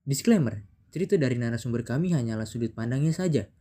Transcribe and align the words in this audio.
Disclaimer, 0.00 0.64
cerita 0.88 1.20
dari 1.20 1.36
narasumber 1.36 1.84
kami 1.84 2.16
hanyalah 2.16 2.48
sudut 2.48 2.72
pandangnya 2.72 3.12
saja. 3.12 3.52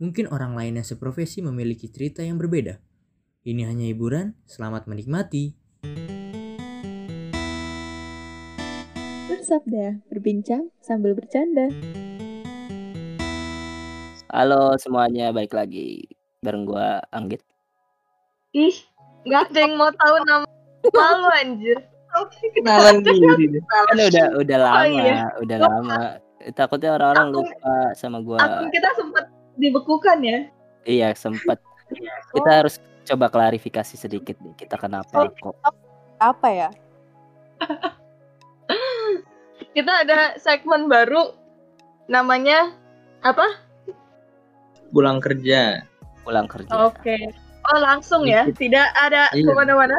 Mungkin 0.00 0.32
orang 0.32 0.56
lain 0.56 0.80
yang 0.80 0.88
seprofesi 0.88 1.44
memiliki 1.44 1.92
cerita 1.92 2.24
yang 2.24 2.40
berbeda. 2.40 2.80
Ini 3.44 3.68
hanya 3.68 3.84
hiburan, 3.92 4.32
selamat 4.48 4.88
menikmati. 4.88 5.52
Bersabda, 9.28 10.08
berbincang 10.08 10.72
sambil 10.80 11.12
bercanda. 11.12 11.68
Halo 14.32 14.80
semuanya, 14.80 15.36
balik 15.36 15.52
lagi 15.52 16.08
bareng 16.40 16.64
gua 16.64 17.04
Anggit. 17.12 17.44
Ih, 18.56 18.72
nggak 19.28 19.52
ada 19.52 19.58
yang 19.60 19.76
mau 19.76 19.92
tahu 19.92 20.16
nama 20.24 20.48
malu 20.96 21.28
anjir. 21.28 21.76
Kenalan 22.54 23.02
diri. 23.02 23.58
Kan 23.66 23.98
udah 23.98 24.26
udah 24.38 24.58
lama, 24.58 24.84
iya. 24.86 25.28
udah 25.40 25.58
lama. 25.58 25.98
Takutnya 26.54 26.94
orang-orang 26.94 27.28
lupa 27.32 27.74
sama 27.96 28.20
gua. 28.20 28.38
Akun 28.38 28.68
kita 28.70 28.92
sempat 28.94 29.32
dibekukan 29.56 30.18
ya. 30.22 30.38
Iya, 30.84 31.08
sempat. 31.16 31.58
Kita 32.32 32.50
harus 32.50 32.78
coba 33.04 33.32
klarifikasi 33.32 33.96
sedikit 33.96 34.36
nih. 34.40 34.54
Kita 34.54 34.76
kenapa 34.76 35.28
kok? 35.40 35.56
Apa 36.20 36.48
ya? 36.52 36.70
Kita 39.74 40.06
ada 40.06 40.38
segmen 40.38 40.86
baru 40.86 41.34
namanya 42.06 42.70
apa? 43.24 43.64
pulang 44.94 45.18
kerja. 45.18 45.82
Pulang 46.22 46.46
kerja. 46.46 46.70
Oke. 46.86 47.18
Oh 47.66 47.78
langsung 47.82 48.22
ya, 48.28 48.46
tidak 48.54 48.94
ada 48.94 49.26
Iya. 49.34 49.50
ke 49.50 49.50
mana-mana. 49.50 49.98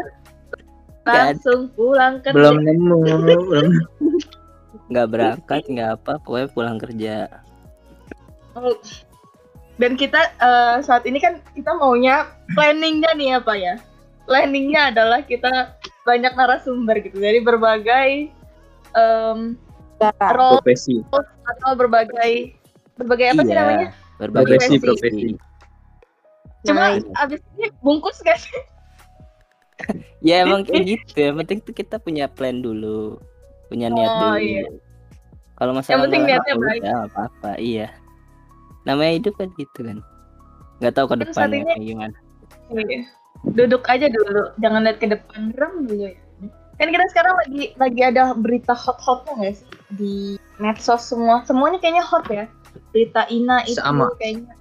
Ada. 1.05 1.37
Langsung 1.37 1.69
pulang 1.73 2.19
kerja. 2.21 2.33
Belum 2.33 2.57
nemu, 2.61 2.97
belum. 3.21 3.69
Nggak 4.91 5.07
berangkat, 5.09 5.61
nggak 5.65 5.89
apa, 5.97 6.13
pokoknya 6.21 6.47
pulang 6.53 6.77
kerja. 6.77 7.29
Oh. 8.53 8.77
Dan 9.75 9.97
kita 9.97 10.31
eh, 10.37 10.77
saat 10.81 11.03
ini 11.03 11.19
kan 11.19 11.41
kita 11.51 11.73
maunya 11.75 12.29
planningnya 12.53 13.11
nih 13.17 13.29
apa 13.37 13.53
ya? 13.57 13.75
Planningnya 14.23 14.93
adalah 14.93 15.19
kita 15.21 15.73
banyak 16.05 16.33
narasumber 16.33 17.01
gitu 17.01 17.17
dari 17.17 17.41
berbagai 17.41 18.29
em, 18.93 19.57
Darah. 19.97 20.31
role 20.31 20.61
Profesi. 20.61 21.01
atau 21.45 21.71
berbagai 21.75 22.55
berbagai 22.95 23.35
apa 23.35 23.41
sih 23.43 23.51
Iya, 23.51 23.59
namanya? 23.59 23.89
Berbagai 24.21 24.55
Profesi, 24.61 24.75
profesi. 24.79 25.19
profesi. 25.27 25.29
Cuma 26.63 26.85
Iya. 26.95 27.25
abis 27.25 27.41
ini 27.57 27.67
bungkus 27.83 28.21
gak 28.23 28.37
sih? 28.39 28.55
Ya 30.23 30.41
emang 30.41 30.63
kayak 30.63 30.83
gitu. 30.87 31.13
Yang 31.19 31.35
penting 31.43 31.59
tuh 31.63 31.73
kita 31.75 31.95
punya 31.99 32.25
plan 32.31 32.63
dulu, 32.63 33.19
punya 33.67 33.91
niat 33.91 34.09
Oh, 34.09 34.19
dulu. 34.33 34.37
iya. 34.39 34.63
Kalau 35.55 35.71
masalah 35.71 36.07
penting 36.07 36.27
nggak 36.27 36.39
niatnya 36.41 36.53
apa, 36.55 36.63
baik. 36.63 36.81
udah, 36.81 36.91
nggak 36.91 37.09
apa-apa, 37.11 37.51
iya. 37.59 37.87
Namanya 38.83 39.11
hidup 39.19 39.33
kan 39.39 39.49
gitu 39.55 39.79
kan. 39.83 39.97
Nggak 40.83 40.93
tahu 40.95 41.05
ke 41.11 41.15
depannya 41.23 41.63
kayak 41.63 41.83
gimana. 41.83 42.17
Iya. 42.71 43.01
Duduk 43.45 43.83
aja 43.87 44.07
dulu, 44.09 44.41
jangan 44.59 44.81
lihat 44.83 44.97
ke 44.99 45.07
depan 45.11 45.53
rem 45.55 45.73
dulu 45.87 46.07
ya. 46.11 46.17
Kan 46.75 46.91
kita 46.91 47.05
sekarang 47.15 47.33
lagi 47.39 47.63
lagi 47.79 48.01
ada 48.03 48.35
berita 48.35 48.75
hot-hotnya 48.75 49.31
nggak 49.39 49.55
sih 49.55 49.67
di 49.95 50.15
medsos 50.59 51.07
semua, 51.07 51.39
semuanya 51.47 51.79
kayaknya 51.79 52.03
hot 52.03 52.25
ya. 52.27 52.45
Berita 52.91 53.23
Ina 53.31 53.63
itu 53.63 53.79
Sama. 53.79 54.11
kayaknya 54.19 54.51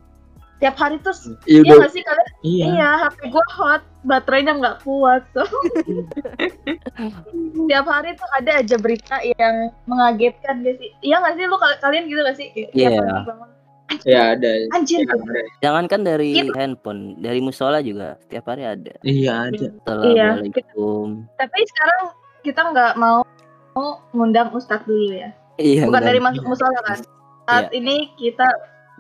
tiap 0.56 0.77
hari 0.77 0.97
tuh 0.98 1.12
Iya, 1.44 1.60
Iya 1.60 1.72
nggak 1.77 1.91
sih 1.91 2.02
kalian? 2.02 2.28
iya. 2.42 2.64
Iya, 2.69 2.88
HP 3.02 3.19
gue 3.28 3.47
hot, 3.52 3.83
baterainya 4.02 4.52
nggak 4.55 4.77
kuat 4.80 5.22
tuh. 5.30 5.44
Tiap 7.64 7.86
hari 7.86 8.14
tuh 8.14 8.28
ada 8.33 8.60
aja 8.60 8.77
berita 8.77 9.16
yang 9.34 9.56
mengagetkan 9.84 10.60
gak 10.60 10.77
sih? 10.77 10.91
Iya 11.00 11.19
nggak 11.19 11.34
sih 11.34 11.44
lu 11.44 11.56
kal- 11.56 11.80
kalian 11.80 12.05
gitu 12.06 12.20
gak 12.20 12.36
sih? 12.36 12.48
Tiap 12.52 12.70
Iya. 12.92 13.02
bangun, 13.25 13.48
Ya 14.02 14.34
ada. 14.34 14.50
Anjir, 14.72 15.00
Ya, 15.00 15.12
ada. 15.12 15.41
Jangankan 15.60 16.00
dari 16.02 16.30
Gitu. 16.34 16.52
handphone, 16.52 17.02
dari 17.19 17.38
musola 17.38 17.78
juga 17.78 18.16
setiap 18.20 18.44
hari 18.48 18.65
ada. 18.65 18.92
Iya 19.00 19.32
ada. 19.48 19.66
Assalamualaikum. 19.81 21.28
tapi 21.36 21.59
sekarang 21.65 22.03
kita 22.41 22.60
nggak 22.66 22.92
mau 22.94 23.22
mau 23.72 23.88
ngundang 24.10 24.50
Ustadz 24.50 24.84
dulu 24.84 25.12
ya. 25.12 25.31
Iya. 25.56 25.86
Bukan 25.86 25.94
enggak. 25.94 26.09
dari 26.09 26.21
masuk 26.21 26.44
musola 26.44 26.78
kan. 26.82 26.98
Saat 27.44 27.69
ini 27.71 28.10
kita 28.16 28.47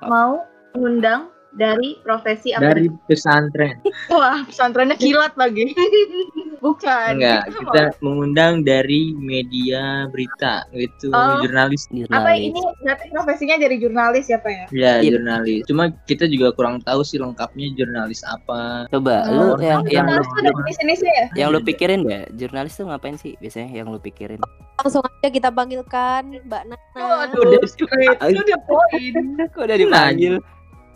mau 0.02 0.44
ngundang 0.72 1.30
dari 1.54 1.98
profesi 2.00 2.50
apa? 2.50 2.70
Dari 2.70 2.86
pesantren. 3.06 3.78
Wah, 4.12 4.42
pesantrennya 4.42 4.94
kilat 4.94 5.34
lagi. 5.34 5.70
Bukan. 6.64 7.20
Enggak, 7.20 7.52
Kita 7.52 7.82
mengundang 8.00 8.60
dari 8.60 9.12
media 9.14 10.08
berita 10.08 10.64
gitu, 10.72 11.12
Oh. 11.12 11.38
jurnalis. 11.38 11.86
mau- 11.90 12.08
apa 12.08 12.32
Jurnalis. 12.32 12.40
ini 12.42 12.60
berarti 12.80 13.06
profesinya 13.10 13.56
jadi 13.60 13.76
jurnalis 13.76 14.24
ya 14.26 14.38
Pak 14.38 14.48
ya? 14.50 14.64
Ya, 14.72 14.92
Iya. 14.98 15.10
jurnalis. 15.12 15.62
Cuma 15.68 15.84
kita 16.02 16.24
juga 16.24 16.50
kurang 16.52 16.80
tahu 16.80 17.04
sih 17.04 17.20
lengkapnya 17.20 17.68
jurnalis 17.74 18.24
apa. 18.24 18.88
Coba 18.88 19.28
Oh, 19.28 19.54
lu 19.54 19.62
yang 19.62 19.84
yang 19.86 20.06
lu, 20.08 20.24
Jurnalis 20.24 21.00
ya? 21.00 21.24
yang 21.36 21.48
lu 21.52 21.60
pikirin 21.60 22.00
deh, 22.02 22.24
jurnalis 22.32 22.72
tuh 22.72 22.88
ngapain 22.88 23.14
sih 23.14 23.36
biasanya 23.36 23.68
yang 23.74 23.88
lu 23.88 23.98
pikirin? 23.98 24.40
Langsung 24.74 25.04
aja 25.04 25.28
kita 25.28 25.52
panggilkan 25.52 26.40
Mbak 26.42 26.62
Nana. 26.64 26.80
Waduh, 26.96 27.40
udah 27.46 27.62
straight. 27.64 28.16
Itu 28.24 28.40
udah 28.42 28.60
poin. 28.64 29.12
Kok 29.46 29.62
udah 29.62 29.76
dipanggil? 29.76 30.34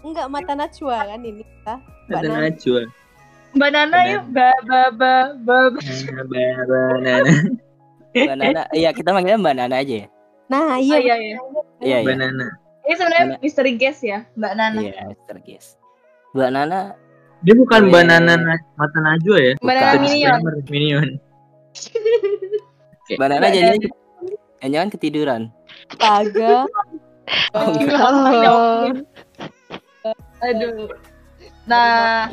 Enggak 0.02 0.26
mata 0.28 0.52
Najwa 0.54 0.98
kan 1.04 1.20
ini 1.20 1.42
kita. 1.42 1.74
Mbak 2.08 2.20
Nana. 2.22 2.38
Najwa. 2.46 2.80
Mbak 3.48 3.70
Nana 3.72 3.98
yuk, 4.06 4.24
ba 4.30 4.48
ba 4.64 4.80
ba 4.90 5.12
ba. 5.42 5.56
ba. 5.72 5.82
Banana. 6.28 7.32
Mbak 8.14 8.36
Nana. 8.36 8.62
Iya, 8.70 8.90
kita 8.92 9.10
manggilnya 9.10 9.38
Mbak 9.38 9.54
Nana 9.56 9.76
aja 9.78 9.94
ya. 10.04 10.08
Nah, 10.48 10.74
Oh, 10.74 10.80
iya. 10.80 10.96
iya 10.98 11.14
iya. 11.18 11.36
Iya, 11.80 11.96
iya. 12.00 12.06
Banana. 12.08 12.46
Ini 12.88 12.94
sebenarnya 12.96 13.26
Nana. 13.26 13.40
misteri 13.40 13.72
guest 13.76 14.00
ya, 14.00 14.24
Mbak 14.32 14.52
Nana. 14.54 14.80
Iya, 14.80 15.02
Mr. 15.08 15.36
Guess. 15.42 15.66
Mbak 16.32 16.50
Nana 16.52 16.80
Dia 17.38 17.54
bukan 17.54 17.86
Weh. 17.86 17.92
banana 17.94 18.32
na- 18.34 18.66
mata 18.74 18.98
Najwa 18.98 19.36
ya? 19.38 19.52
Mbak 19.60 19.74
Nana 19.74 19.86
Bukan. 19.92 20.02
Minion. 20.02 20.38
Minion. 20.66 21.08
Oke. 22.98 23.14
Mbak 23.14 23.26
Nana 23.28 23.38
Mbak 23.38 23.50
jadi 23.52 23.76
Nana. 23.78 24.66
jangan 24.68 24.88
ketiduran. 24.90 25.42
Astaga. 25.94 26.64
Oh, 27.52 27.68
enggak. 27.76 29.04
Oh. 30.38 30.46
Aduh. 30.46 30.88
Nah, 31.68 32.30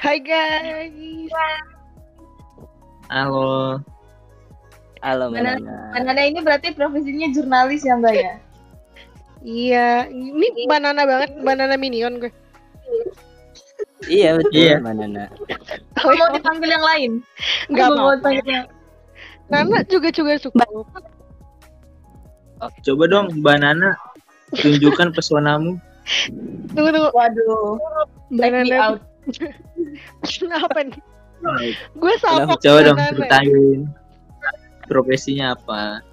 Hai 0.00 0.18
guys. 0.18 1.30
Halo. 3.10 3.78
Halo 5.00 5.24
Mbak 5.32 5.40
Mbak 5.40 5.44
Nana. 5.46 5.76
Mbak 5.94 6.02
Nana 6.04 6.22
ini 6.26 6.38
berarti 6.44 6.68
profesinya 6.74 7.28
jurnalis 7.32 7.82
ya 7.86 7.94
Mbak 7.96 8.14
ya? 8.14 8.34
Iya, 9.40 9.88
ini 10.12 10.68
banana 10.68 11.08
banget, 11.08 11.32
banana 11.40 11.74
minion 11.80 12.20
gue. 12.20 12.32
Iya 14.10 14.36
betul 14.36 14.52
Iya. 14.52 14.74
Mbak 14.82 14.94
Nana. 15.00 15.24
Kalau 15.96 16.14
mau 16.18 16.30
dipanggil 16.34 16.68
yang 16.68 16.84
lain? 16.84 17.10
Enggak 17.72 17.88
mau. 17.96 18.12
dipanggil 18.18 18.46
yang 18.50 18.66
Nana 19.48 19.78
juga 19.88 20.08
juga 20.12 20.36
suka. 20.36 20.64
Coba 22.84 23.04
dong 23.08 23.40
Banana 23.40 23.96
tunjukkan 24.58 25.12
pesonamu. 25.16 25.80
Tunggu 26.70 26.90
tunggu. 26.90 27.10
Waduh, 27.10 27.76
let 28.30 28.50
me 28.50 28.66
Banana. 28.66 28.76
out. 28.80 29.00
Kenapa 30.24 30.80
nih? 30.80 31.00
Gue 31.94 32.14
sama 32.18 32.52
Coba 32.54 32.78
dong 32.84 32.98
ceritain 32.98 33.88
profesinya 34.86 35.54
apa. 35.54 36.04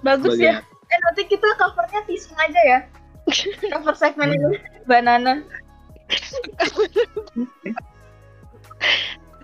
Bagus 0.00 0.36
Bagian. 0.36 0.60
ya. 0.60 0.86
Eh 0.86 0.98
nanti 1.02 1.22
kita 1.24 1.46
covernya 1.56 2.00
tisung 2.04 2.36
aja 2.36 2.60
ya. 2.60 2.78
Cover 3.72 3.94
segmen 3.94 4.30
ini 4.30 4.56
banana. 4.84 5.42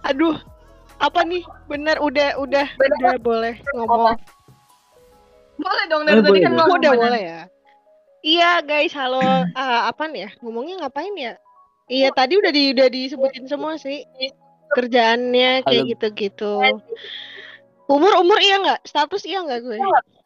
Aduh. 0.04 0.36
Apa 0.98 1.26
nih? 1.26 1.42
Bener 1.66 1.98
udah 1.98 2.38
udah 2.38 2.66
Bener. 2.78 2.94
udah 2.96 3.14
boleh 3.18 3.54
ngomong. 3.74 4.14
Boleh 5.58 5.84
dong 5.90 6.02
dari 6.04 6.14
Eh, 6.14 6.22
tadi 6.22 6.30
boleh, 6.30 6.40
kan 6.40 6.52
boleh. 6.52 6.58
ngomong 6.62 6.78
udah 6.78 6.92
boleh 6.94 7.20
ya. 7.20 7.40
Iya 8.22 8.62
guys, 8.62 8.94
halo. 8.94 9.18
Ah, 9.58 9.86
apaan 9.90 10.14
ya? 10.14 10.30
Ngomongnya 10.38 10.86
ngapain 10.86 11.12
ya? 11.18 11.34
Iya 11.90 12.14
tadi 12.14 12.38
udah 12.38 12.54
di 12.54 12.70
udah 12.72 12.88
disebutin 12.88 13.50
semua 13.50 13.74
sih 13.74 14.06
kerjaannya 14.72 15.66
kayak 15.66 15.82
Halo. 15.82 15.90
gitu-gitu. 15.90 16.52
Umur 17.90 18.22
umur 18.22 18.38
iya 18.38 18.62
nggak? 18.62 18.86
Status 18.86 19.26
iya 19.26 19.42
nggak 19.42 19.60
gue? 19.66 19.78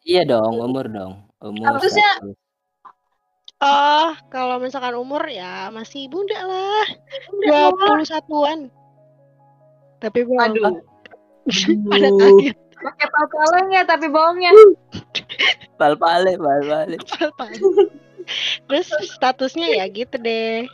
Iya 0.05 0.21
dong, 0.29 0.61
umur 0.61 0.85
dong. 0.87 1.25
Umur. 1.41 1.75
Statusnya- 1.81 2.21
status. 2.21 2.37
Oh, 3.57 4.13
kalau 4.29 4.61
misalkan 4.61 4.93
umur 4.93 5.25
ya 5.25 5.73
masih 5.73 6.05
muda 6.13 6.37
lah. 6.45 6.85
21-an. 7.49 8.69
Tapi 9.97 10.19
belum. 10.21 10.37
Aduh, 10.45 10.77
Pada 11.89 12.09
kaget. 12.13 12.57
Pakai 12.81 13.07
palpaleng 13.09 13.67
ya 13.73 13.81
tapi 13.83 14.07
bohongnya. 14.09 14.51
Pal-pale, 15.79 16.37
pal-pale. 16.37 16.97
Pal-pal. 16.97 17.53
Terus 18.65 18.87
statusnya 19.13 19.67
ya 19.77 19.85
gitu 19.87 20.17
deh. 20.17 20.65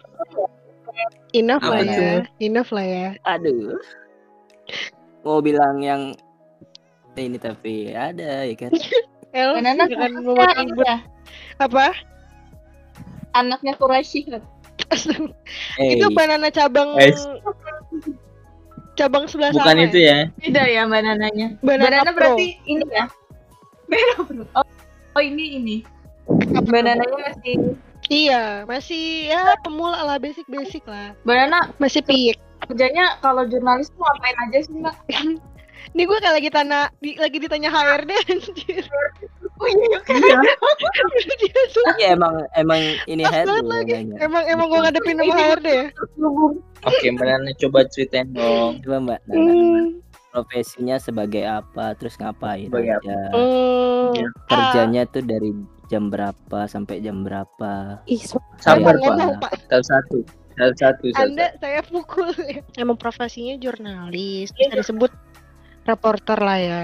Enough 1.36 1.66
lah 1.66 1.84
ya. 1.84 2.24
Enough 2.40 2.72
lah 2.72 2.86
ya. 2.88 3.08
Aduh. 3.28 3.78
Mau 5.28 5.44
bilang 5.44 5.84
yang 5.84 6.16
ini 7.20 7.38
tapi 7.38 7.92
ada 7.92 8.48
ya 8.48 8.56
kan. 8.58 8.72
El 9.34 9.60
Banana 9.60 9.84
jangan 9.90 10.12
membuat 10.18 10.56
ribut. 10.62 10.88
Apa? 11.58 11.94
anaknya 13.34 13.74
Quraisy 13.76 14.30
kan. 14.30 14.44
Eh, 15.82 15.98
Itu 15.98 16.14
banana 16.14 16.54
cabang 16.54 16.94
Guys. 16.94 17.26
Cabang 18.94 19.26
sebelah 19.26 19.52
Bukan 19.52 19.66
sana 19.66 19.84
itu 19.90 20.00
ya? 20.00 20.30
ya. 20.30 20.36
Beda 20.40 20.64
ya 20.70 20.82
banananya. 20.86 21.48
Banana, 21.60 21.84
Banana 21.90 22.10
Pro. 22.14 22.18
berarti 22.36 22.48
ini 22.66 22.86
ya. 22.90 23.06
Beda 23.90 24.14
bro. 24.26 24.44
Oh, 24.58 24.66
oh 25.18 25.22
ini 25.24 25.46
ini. 25.58 25.76
Banananya 26.70 27.34
masih 27.34 27.76
Iya, 28.12 28.68
masih 28.68 29.32
ya 29.32 29.56
pemula 29.64 30.04
lah, 30.04 30.20
basic-basic 30.20 30.84
lah. 30.84 31.16
banana 31.24 31.72
Masih 31.80 32.04
piik. 32.04 32.36
kerjanya 32.64 33.20
kalau 33.20 33.44
jurnalis 33.48 33.88
tuh 33.92 34.04
ngapain 34.04 34.38
aja 34.48 34.60
sih 34.64 34.76
mbak? 34.76 34.96
Ini 35.92 36.04
gue 36.04 36.18
kayak 36.18 36.36
lagi 36.36 36.50
tanya, 36.50 36.80
di- 36.98 37.16
lagi 37.16 37.38
ditanya 37.38 37.70
HRD 37.70 38.12
anjir. 38.26 38.86
Oh 39.54 39.68
iya 39.68 40.00
kan? 40.02 40.18
Dia 41.38 41.62
suka- 41.70 41.96
Iya 42.00 42.08
emang 42.14 42.34
emang 42.54 42.80
ini 43.06 43.24
lagi. 43.24 43.92
nanya. 43.94 44.18
Emang 44.20 44.44
emang 44.46 44.68
gue 44.68 44.80
ngadepin 44.80 45.18
sama 45.18 45.34
HRD 45.34 45.68
ya. 45.68 45.86
Oke, 46.84 47.06
Mbak 47.10 47.26
Nana 47.26 47.52
coba 47.58 47.80
ceritain 47.88 48.28
dong. 48.30 48.80
Coba 48.82 48.98
Mbak 49.00 49.20
Nana, 49.26 49.40
Hmm. 49.40 49.84
profesinya 50.30 50.96
sebagai 50.98 51.44
apa, 51.44 51.94
terus 51.94 52.18
ngapain 52.18 52.68
Sebagai 52.68 52.98
aja. 52.98 53.18
Hmm. 53.30 54.12
Ya, 54.14 54.28
Kerjanya 54.48 55.02
tuh 55.06 55.22
dari 55.22 55.52
jam 55.86 56.08
berapa 56.08 56.60
sampai 56.66 57.00
jam 57.00 57.22
berapa. 57.22 58.02
Ih, 58.06 58.20
Sabar, 58.58 58.98
Pak. 58.98 59.38
Pak. 59.40 59.52
Satu-satu. 59.70 60.18
Satu-satu. 60.54 61.06
satu. 61.08 61.22
Anda 61.24 61.54
saya 61.56 61.82
pukul. 61.84 62.30
Emang 62.76 62.94
profesinya 62.96 63.56
jurnalis, 63.56 64.50
bisa 64.52 64.74
disebut 64.76 65.10
reporter 65.84 66.38
lah 66.40 66.60
ya. 66.60 66.84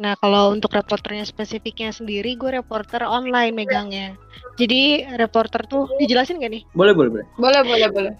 Nah 0.00 0.16
kalau 0.16 0.56
untuk 0.56 0.72
reporternya 0.72 1.28
spesifiknya 1.28 1.92
sendiri, 1.92 2.32
gue 2.32 2.56
reporter 2.56 3.04
online 3.04 3.52
megangnya. 3.52 4.16
Jadi 4.56 5.04
reporter 5.20 5.60
tuh 5.68 5.84
dijelasin 6.00 6.40
gak 6.40 6.52
nih? 6.56 6.62
Boleh, 6.72 6.96
boleh, 6.96 7.10
boleh. 7.12 7.26
Boleh 7.36 7.60
boleh 7.60 7.88
boleh. 7.92 8.14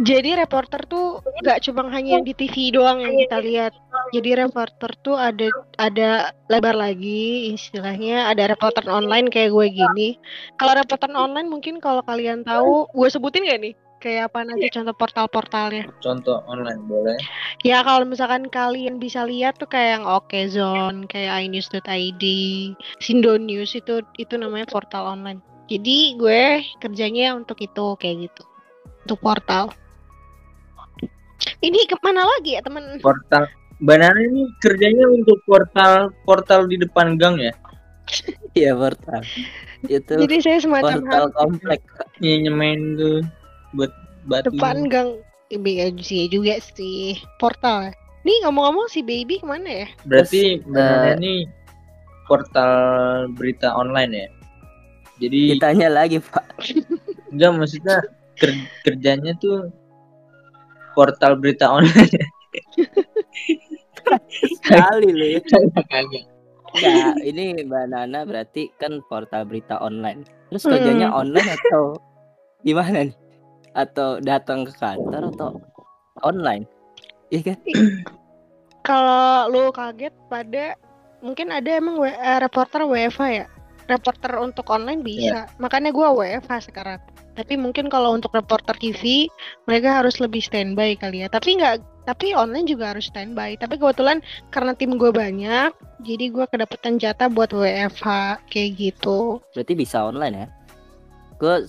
Jadi 0.00 0.36
reporter 0.36 0.80
tuh 0.88 1.20
gak 1.44 1.64
cuma 1.68 1.88
hanya 1.92 2.20
yang 2.20 2.24
di 2.24 2.32
TV 2.32 2.72
doang 2.72 3.00
yang 3.00 3.16
kita 3.16 3.38
lihat. 3.44 3.72
Jadi 4.12 4.36
reporter 4.36 4.92
tuh 5.00 5.16
ada 5.16 5.48
ada 5.80 6.32
lebar 6.52 6.76
lagi 6.76 7.52
istilahnya 7.56 8.28
ada 8.28 8.48
reporter 8.48 8.84
online 8.88 9.32
kayak 9.32 9.52
gue 9.52 9.66
gini. 9.72 10.08
Kalau 10.60 10.76
reporter 10.76 11.12
online 11.16 11.48
mungkin 11.48 11.80
kalau 11.80 12.04
kalian 12.04 12.44
tahu, 12.44 12.88
gue 12.92 13.08
sebutin 13.08 13.48
gak 13.48 13.60
nih? 13.60 13.74
Kayak 14.02 14.34
apa 14.34 14.38
nanti 14.42 14.66
contoh 14.66 14.94
portal-portalnya? 14.98 15.86
Contoh 16.02 16.42
online 16.50 16.82
boleh. 16.90 17.14
Ya 17.62 17.86
kalau 17.86 18.02
misalkan 18.02 18.50
kalian 18.50 18.98
bisa 18.98 19.22
lihat 19.22 19.62
tuh 19.62 19.70
kayak 19.70 20.02
yang 20.02 20.04
Okezone, 20.10 21.06
kayak 21.06 21.46
inews.id, 21.46 22.24
Sindo 22.98 23.38
News 23.38 23.78
itu 23.78 24.02
itu 24.18 24.34
namanya 24.34 24.66
portal 24.66 25.06
online. 25.06 25.38
Jadi 25.70 26.18
gue 26.18 26.66
kerjanya 26.82 27.38
untuk 27.38 27.62
itu 27.62 27.94
kayak 28.02 28.26
gitu. 28.26 28.42
Untuk 29.06 29.22
portal. 29.22 29.70
Ini 31.62 31.86
ke 31.86 31.94
mana 32.02 32.26
lagi 32.26 32.58
ya 32.58 32.62
teman? 32.66 32.98
Portal 32.98 33.46
Nana 33.82 34.14
ini 34.14 34.46
kerjanya 34.62 35.10
untuk 35.10 35.42
portal 35.42 36.14
portal 36.22 36.70
di 36.70 36.78
depan 36.78 37.18
gang 37.18 37.38
ya? 37.38 37.54
Iya 38.54 38.74
portal. 38.74 39.22
Itu 39.86 40.22
Jadi 40.22 40.36
saya 40.38 40.58
semacam 40.58 41.02
portal 41.02 41.26
komplek. 41.34 41.82
Nyemain 42.22 42.98
tuh 42.98 43.22
buat 43.76 43.92
batu. 44.28 44.52
depan 44.54 44.88
gang 44.88 45.10
sih 46.00 46.28
juga 46.32 46.56
sih 46.62 47.18
portal. 47.36 47.90
ya. 47.90 47.92
Nih 48.22 48.36
ngomong-ngomong 48.46 48.86
si 48.86 49.02
baby 49.02 49.42
ke 49.42 49.46
mana 49.46 49.84
ya? 49.84 49.88
Berarti 50.06 50.62
Terus, 50.62 50.78
eh, 50.78 51.12
ini 51.18 51.34
portal 52.30 52.72
berita 53.34 53.74
online 53.74 54.12
ya? 54.14 54.28
Jadi 55.20 55.58
Ditanya 55.58 55.88
lagi 55.90 56.18
Pak. 56.22 56.46
enggak 57.34 57.50
maksudnya 57.56 57.96
ker- 58.38 58.68
kerjanya 58.86 59.34
tuh 59.42 59.68
portal 60.94 61.34
berita 61.36 61.66
online. 61.68 62.30
Kali 64.66 65.08
lu 65.10 65.26
ya. 65.36 65.40
Kagak. 65.88 66.24
Enggak, 66.72 67.14
ini 67.26 67.44
Mbak 67.68 67.84
Nana 67.92 68.24
berarti 68.24 68.72
kan 68.80 69.02
portal 69.10 69.44
berita 69.44 69.76
online. 69.82 70.24
Terus 70.48 70.64
kerjanya 70.68 71.12
online 71.12 71.48
atau 71.48 71.96
gimana 72.62 73.08
nih? 73.10 73.16
Atau 73.72 74.20
datang 74.20 74.68
ke 74.68 74.72
kantor 74.76 75.32
atau 75.32 75.48
online? 76.22 76.68
Iya 77.32 77.52
kan? 77.52 77.58
Kalau 78.82 79.48
lu 79.48 79.70
kaget 79.72 80.12
pada 80.28 80.76
mungkin 81.22 81.54
ada 81.54 81.70
emang 81.78 81.96
W- 82.02 82.10
eh, 82.10 82.38
reporter 82.42 82.84
WFH 82.84 83.22
ya. 83.30 83.46
Reporter 83.88 84.32
untuk 84.42 84.68
online 84.68 85.00
bisa. 85.00 85.46
Makanya 85.58 85.90
gua 85.94 86.12
WFH 86.12 86.70
sekarang. 86.70 87.00
Tapi 87.32 87.56
mungkin 87.56 87.88
kalau 87.88 88.12
untuk 88.12 88.36
reporter 88.36 88.76
TV 88.76 89.26
mereka 89.64 90.02
harus 90.02 90.20
lebih 90.20 90.44
standby 90.44 90.92
kali 90.98 91.24
ya. 91.24 91.28
Tapi 91.32 91.56
nggak 91.56 91.80
tapi 92.02 92.34
online 92.34 92.66
juga 92.66 92.92
harus 92.92 93.08
standby. 93.08 93.54
Tapi 93.56 93.78
kebetulan 93.78 94.18
karena 94.50 94.74
tim 94.74 94.98
gue 94.98 95.14
banyak, 95.14 95.70
jadi 96.02 96.24
gua 96.34 96.50
kedapatan 96.50 96.98
jatah 96.98 97.30
buat 97.30 97.54
WFH 97.54 98.42
kayak 98.50 98.70
gitu. 98.74 99.38
Berarti 99.54 99.74
bisa 99.78 100.02
online 100.02 100.34
ya? 100.34 100.46
Gue 101.42 101.66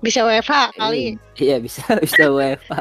Bisa 0.00 0.24
WFH 0.24 0.80
kali. 0.80 1.20
Iya 1.36 1.60
bisa 1.60 1.84
bisa 2.04 2.32
WFA 2.32 2.80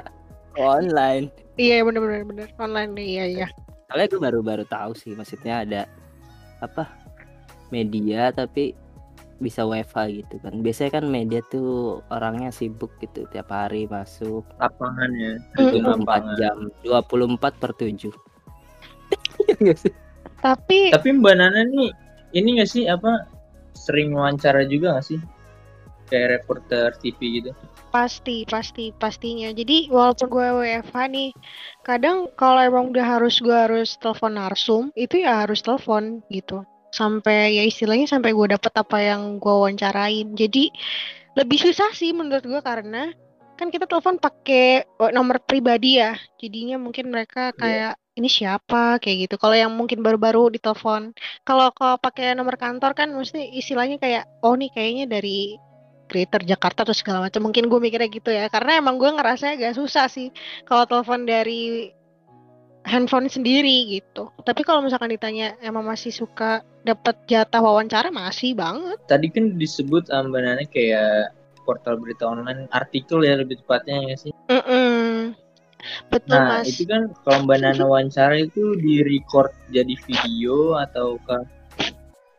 online. 0.56 1.27
Iya 1.59 1.83
bener-bener 1.83 2.24
bener 2.24 2.47
online 2.56 2.95
nih 2.95 3.07
iya 3.19 3.25
iya. 3.27 3.47
Soalnya 3.91 4.07
gue 4.07 4.21
baru-baru 4.24 4.63
tahu 4.63 4.95
sih 4.95 5.12
maksudnya 5.19 5.68
ada 5.68 5.81
apa 6.63 6.88
media 7.75 8.31
tapi 8.31 8.71
bisa 9.44 9.68
WFA 9.68 10.07
gitu 10.07 10.39
kan. 10.39 10.63
Biasanya 10.63 11.03
kan 11.03 11.06
media 11.12 11.44
tuh 11.51 12.00
orangnya 12.07 12.56
sibuk 12.56 12.95
gitu 13.03 13.27
tiap 13.35 13.51
hari 13.51 13.83
masuk 13.92 14.47
Lapangan 14.63 15.12
ya. 15.19 15.35
Mm-mm. 15.59 15.75
Terjun 15.75 15.83
24 15.92 16.07
lapangan. 16.07 16.24
jam, 16.39 16.57
24 16.88 17.59
per 17.59 17.71
7. 17.75 18.15
Iya 19.44 19.56
nggak 19.59 19.80
sih? 19.80 19.94
Tapi 20.39 20.95
Tapi 20.95 21.09
Mbak 21.19 21.35
Nana 21.35 21.68
nih 21.68 21.92
ini 22.31 22.59
nggak 22.59 22.71
sih 22.71 22.88
apa 22.88 23.27
sering 23.75 24.15
wawancara 24.15 24.63
juga 24.63 24.95
nggak 24.95 25.07
sih? 25.07 25.19
Kayak 26.09 26.41
reporter 26.41 26.97
TV 26.97 27.19
gitu. 27.41 27.51
Pasti, 27.89 28.45
pasti, 28.45 28.94
pastinya. 28.94 29.50
Jadi 29.50 29.89
walaupun 29.89 30.29
gue 30.29 30.47
WFH 30.61 30.95
nih, 31.09 31.29
kadang 31.81 32.29
kalau 32.38 32.61
emang 32.61 32.94
udah 32.94 33.17
harus 33.17 33.41
gue 33.41 33.53
harus 33.53 33.97
telepon 33.97 34.38
narsum, 34.38 34.83
itu 34.94 35.25
ya 35.25 35.45
harus 35.45 35.61
telepon 35.61 36.21
gitu. 36.29 36.65
Sampai 36.89 37.57
ya 37.57 37.63
istilahnya 37.65 38.09
sampai 38.09 38.33
gue 38.33 38.47
dapet 38.50 38.73
apa 38.73 38.97
yang 39.01 39.38
gue 39.38 39.53
wawancarain. 39.53 40.33
Jadi 40.33 40.73
lebih 41.37 41.61
susah 41.61 41.94
sih 41.94 42.13
menurut 42.13 42.45
gue 42.45 42.61
karena 42.61 43.13
kan 43.57 43.69
kita 43.69 43.85
telepon 43.85 44.18
pakai 44.18 44.85
nomor 45.13 45.42
pribadi 45.45 46.01
ya. 46.01 46.18
Jadinya 46.42 46.81
mungkin 46.81 47.13
mereka 47.13 47.54
kayak 47.54 47.99
ini 48.19 48.28
siapa 48.28 48.99
kayak 48.99 49.30
gitu. 49.30 49.35
Kalau 49.39 49.56
yang 49.56 49.71
mungkin 49.73 50.04
baru-baru 50.04 50.51
ditelepon, 50.56 51.16
kalau 51.47 51.71
kalau 51.71 51.95
pakai 51.99 52.35
nomor 52.35 52.59
kantor 52.59 52.92
kan 52.94 53.11
mesti 53.16 53.56
istilahnya 53.56 53.99
kayak 53.99 54.28
oh 54.44 54.56
nih 54.56 54.71
kayaknya 54.75 55.06
dari 55.07 55.56
Greater 56.09 56.42
Jakarta 56.42 56.81
atau 56.81 56.97
segala 56.97 57.30
macam 57.30 57.45
mungkin 57.45 57.69
gue 57.69 57.80
mikirnya 57.80 58.09
gitu 58.09 58.33
ya 58.33 58.49
karena 58.49 58.81
emang 58.81 58.97
gue 58.97 59.07
ngerasa 59.13 59.56
agak 59.56 59.78
susah 59.78 60.09
sih 60.09 60.33
kalau 60.66 60.89
telepon 60.89 61.30
dari 61.30 61.94
handphone 62.89 63.30
sendiri 63.30 64.01
gitu 64.01 64.33
tapi 64.42 64.66
kalau 64.66 64.81
misalkan 64.81 65.13
ditanya 65.13 65.54
emang 65.61 65.85
masih 65.85 66.09
suka 66.09 66.66
dapat 66.81 67.16
jatah 67.30 67.61
wawancara 67.61 68.09
masih 68.09 68.57
banget 68.57 68.97
Tadi 69.06 69.30
kan 69.30 69.59
disebut 69.59 70.09
sama 70.09 70.33
Mbak 70.33 70.42
Nana 70.42 70.63
kayak 70.66 71.37
portal 71.68 72.01
berita 72.01 72.25
online 72.25 72.66
artikel 72.73 73.21
ya 73.21 73.37
lebih 73.37 73.61
tepatnya 73.61 74.01
ya 74.09 74.16
sih. 74.18 74.33
Mm-mm. 74.49 75.37
betul 76.09 76.33
Nah 76.33 76.66
mas 76.66 76.68
itu 76.68 76.89
kan 76.89 77.13
kalau 77.23 77.45
Mbak 77.45 77.57
Nana 77.61 77.85
wawancara 77.85 78.35
itu 78.42 78.73
di 78.81 79.06
record 79.06 79.54
jadi 79.69 79.94
video 80.07 80.80
ataukah 80.81 81.45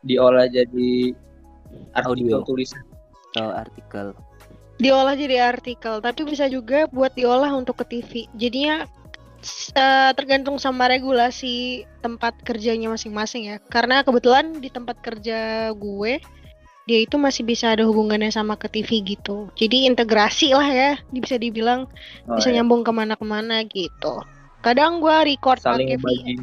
diolah 0.03 0.49
jadi 0.49 1.13
artikel 1.95 2.41
Audio. 2.41 2.45
tulisan? 2.45 2.90
Atau 3.35 3.49
artikel. 3.51 4.07
diolah 4.81 5.13
jadi 5.13 5.53
artikel 5.53 6.01
tapi 6.01 6.25
bisa 6.25 6.49
juga 6.49 6.89
buat 6.89 7.13
diolah 7.13 7.53
untuk 7.53 7.77
ke 7.79 7.85
TV 7.85 8.25
jadinya 8.33 8.89
eh, 9.77 10.11
tergantung 10.17 10.57
sama 10.57 10.89
regulasi 10.89 11.85
tempat 12.01 12.33
kerjanya 12.41 12.89
masing-masing 12.89 13.53
ya. 13.53 13.57
Karena 13.69 14.01
kebetulan 14.01 14.57
di 14.57 14.69
tempat 14.73 14.97
kerja 15.01 15.69
gue 15.73 16.17
dia 16.89 16.99
itu 17.05 17.15
masih 17.21 17.45
bisa 17.45 17.77
ada 17.77 17.85
hubungannya 17.85 18.33
sama 18.33 18.57
ke 18.57 18.65
TV 18.67 19.05
gitu. 19.05 19.53
Jadi 19.53 19.85
integrasi 19.85 20.57
lah 20.57 20.65
ya 20.65 20.91
bisa 21.13 21.37
dibilang 21.37 21.85
Oh, 22.25 22.35
bisa 22.41 22.49
ya. 22.49 22.59
nyambung 22.59 22.81
ke 22.81 22.89
mana-kemana 22.89 23.61
gitu. 23.69 24.17
Kadang 24.65 25.01
gue 25.01 25.15
record 25.29 25.61
pakai 25.61 25.97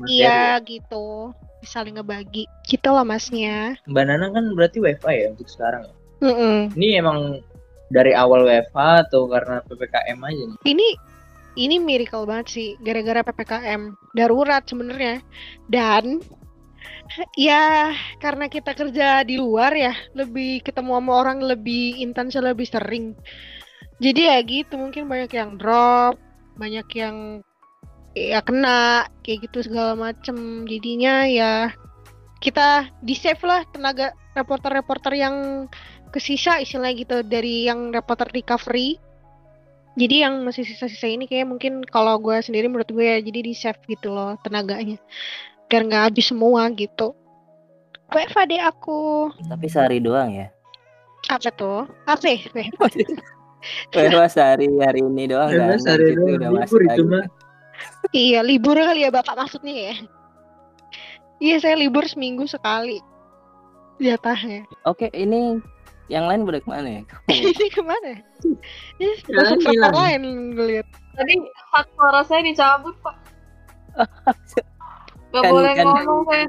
iya 0.06 0.58
gitu. 0.62 1.34
Saling 1.66 1.98
ngebagi. 1.98 2.46
Gitu 2.66 2.88
lah 2.90 3.02
masnya. 3.02 3.78
Mbak 3.90 4.04
Nana 4.06 4.26
kan 4.30 4.44
berarti 4.54 4.78
WFA 4.78 5.12
ya 5.14 5.26
untuk 5.34 5.50
sekarang 5.50 5.86
ya. 5.86 5.97
Mm-mm. 6.18 6.74
Ini 6.74 6.98
emang 6.98 7.38
dari 7.88 8.12
awal 8.12 8.44
WFA 8.44 9.08
atau 9.08 9.30
karena 9.30 9.64
PPKM 9.64 10.18
aja 10.20 10.42
nih? 10.44 10.58
ini 10.68 10.88
ini 11.58 11.76
miracle 11.82 12.28
banget 12.28 12.46
sih 12.52 12.68
gara-gara 12.84 13.24
ppkm 13.24 13.96
darurat 14.14 14.62
sebenarnya 14.68 15.24
dan 15.66 16.22
Ya, 17.34 17.96
karena 18.20 18.46
kita 18.52 18.76
kerja 18.76 19.24
di 19.24 19.40
luar 19.40 19.72
ya, 19.72 19.96
lebih 20.12 20.60
ketemu 20.60 21.00
sama 21.00 21.12
orang 21.24 21.38
lebih 21.40 21.96
intens 21.98 22.36
lebih 22.36 22.68
sering. 22.68 23.16
Jadi 23.98 24.28
ya 24.28 24.38
gitu, 24.44 24.78
mungkin 24.78 25.08
banyak 25.08 25.32
yang 25.32 25.56
drop, 25.58 26.20
banyak 26.60 26.86
yang 26.94 27.16
ya 28.12 28.44
kena 28.44 29.08
kayak 29.24 29.48
gitu 29.48 29.64
segala 29.66 29.96
macem. 29.96 30.68
Jadinya 30.68 31.24
ya 31.26 31.72
kita 32.38 32.86
di 33.02 33.18
save 33.18 33.42
lah 33.42 33.66
tenaga 33.74 34.14
reporter-reporter 34.38 35.12
yang 35.18 35.66
kesisa 36.08 36.60
istilahnya 36.60 36.94
gitu 37.04 37.16
dari 37.24 37.68
yang 37.68 37.92
reporter 37.92 38.28
recovery. 38.32 38.98
Jadi 39.98 40.22
yang 40.22 40.46
masih 40.46 40.62
sisa-sisa 40.62 41.10
ini 41.10 41.26
kayak 41.26 41.50
mungkin 41.50 41.82
kalau 41.82 42.22
gue 42.22 42.38
sendiri 42.38 42.70
menurut 42.70 42.86
gue 42.86 43.02
ya 43.02 43.18
jadi 43.18 43.40
di 43.42 43.50
save 43.50 43.82
gitu 43.90 44.14
loh 44.14 44.38
tenaganya 44.46 44.94
biar 45.68 45.82
nggak 45.84 46.04
habis 46.10 46.32
semua 46.32 46.70
gitu. 46.72 47.12
WFA 48.08 48.48
deh 48.48 48.62
aku. 48.64 49.28
Tapi 49.36 49.66
sehari 49.68 50.00
doang 50.00 50.32
ya. 50.32 50.48
Apa 51.28 51.52
tuh? 51.52 51.84
Apa? 52.08 52.24
ya? 52.24 52.40
WFH 53.92 54.24
sehari 54.34 54.70
hari 54.80 55.04
ini 55.04 55.28
doang 55.28 55.52
kan. 55.52 55.76
sehari 55.76 56.16
Itu 56.16 56.24
doang, 56.24 56.40
udah 56.40 56.50
libur 56.56 56.62
masuk 56.64 56.80
itu 56.80 56.88
lagi. 56.88 57.04
mah. 57.04 57.26
iya, 58.10 58.40
libur 58.40 58.76
kali 58.80 59.04
ya 59.04 59.10
Bapak 59.12 59.34
maksudnya 59.36 59.74
ya. 59.92 59.94
Iya, 61.38 61.56
saya 61.62 61.76
libur 61.78 62.02
seminggu 62.08 62.48
sekali. 62.48 62.98
Jatahnya. 63.98 64.66
Oke, 64.86 65.10
ini 65.12 65.58
yang 66.08 66.24
lain 66.24 66.42
udah 66.42 66.56
ke 66.56 66.66
mana 66.66 66.88
ya? 66.90 67.02
Ini 67.30 67.66
ke 67.68 67.82
mana? 67.82 68.16
Ini 68.96 69.12
Jalan 69.22 69.56
masuk 69.56 69.60
hilang. 69.68 69.92
lain 69.94 70.20
gue 70.52 70.66
lihat. 70.66 70.86
Tadi 71.12 71.34
hak 71.70 71.86
suara 71.92 72.20
saya 72.22 72.40
dicabut, 72.42 72.96
Pak. 72.98 73.16
Gak 75.28 75.42
Kan- 75.42 75.52
boleh 75.52 75.72
kan- 75.74 75.84
ngomong 75.86 76.22
saya. 76.26 76.46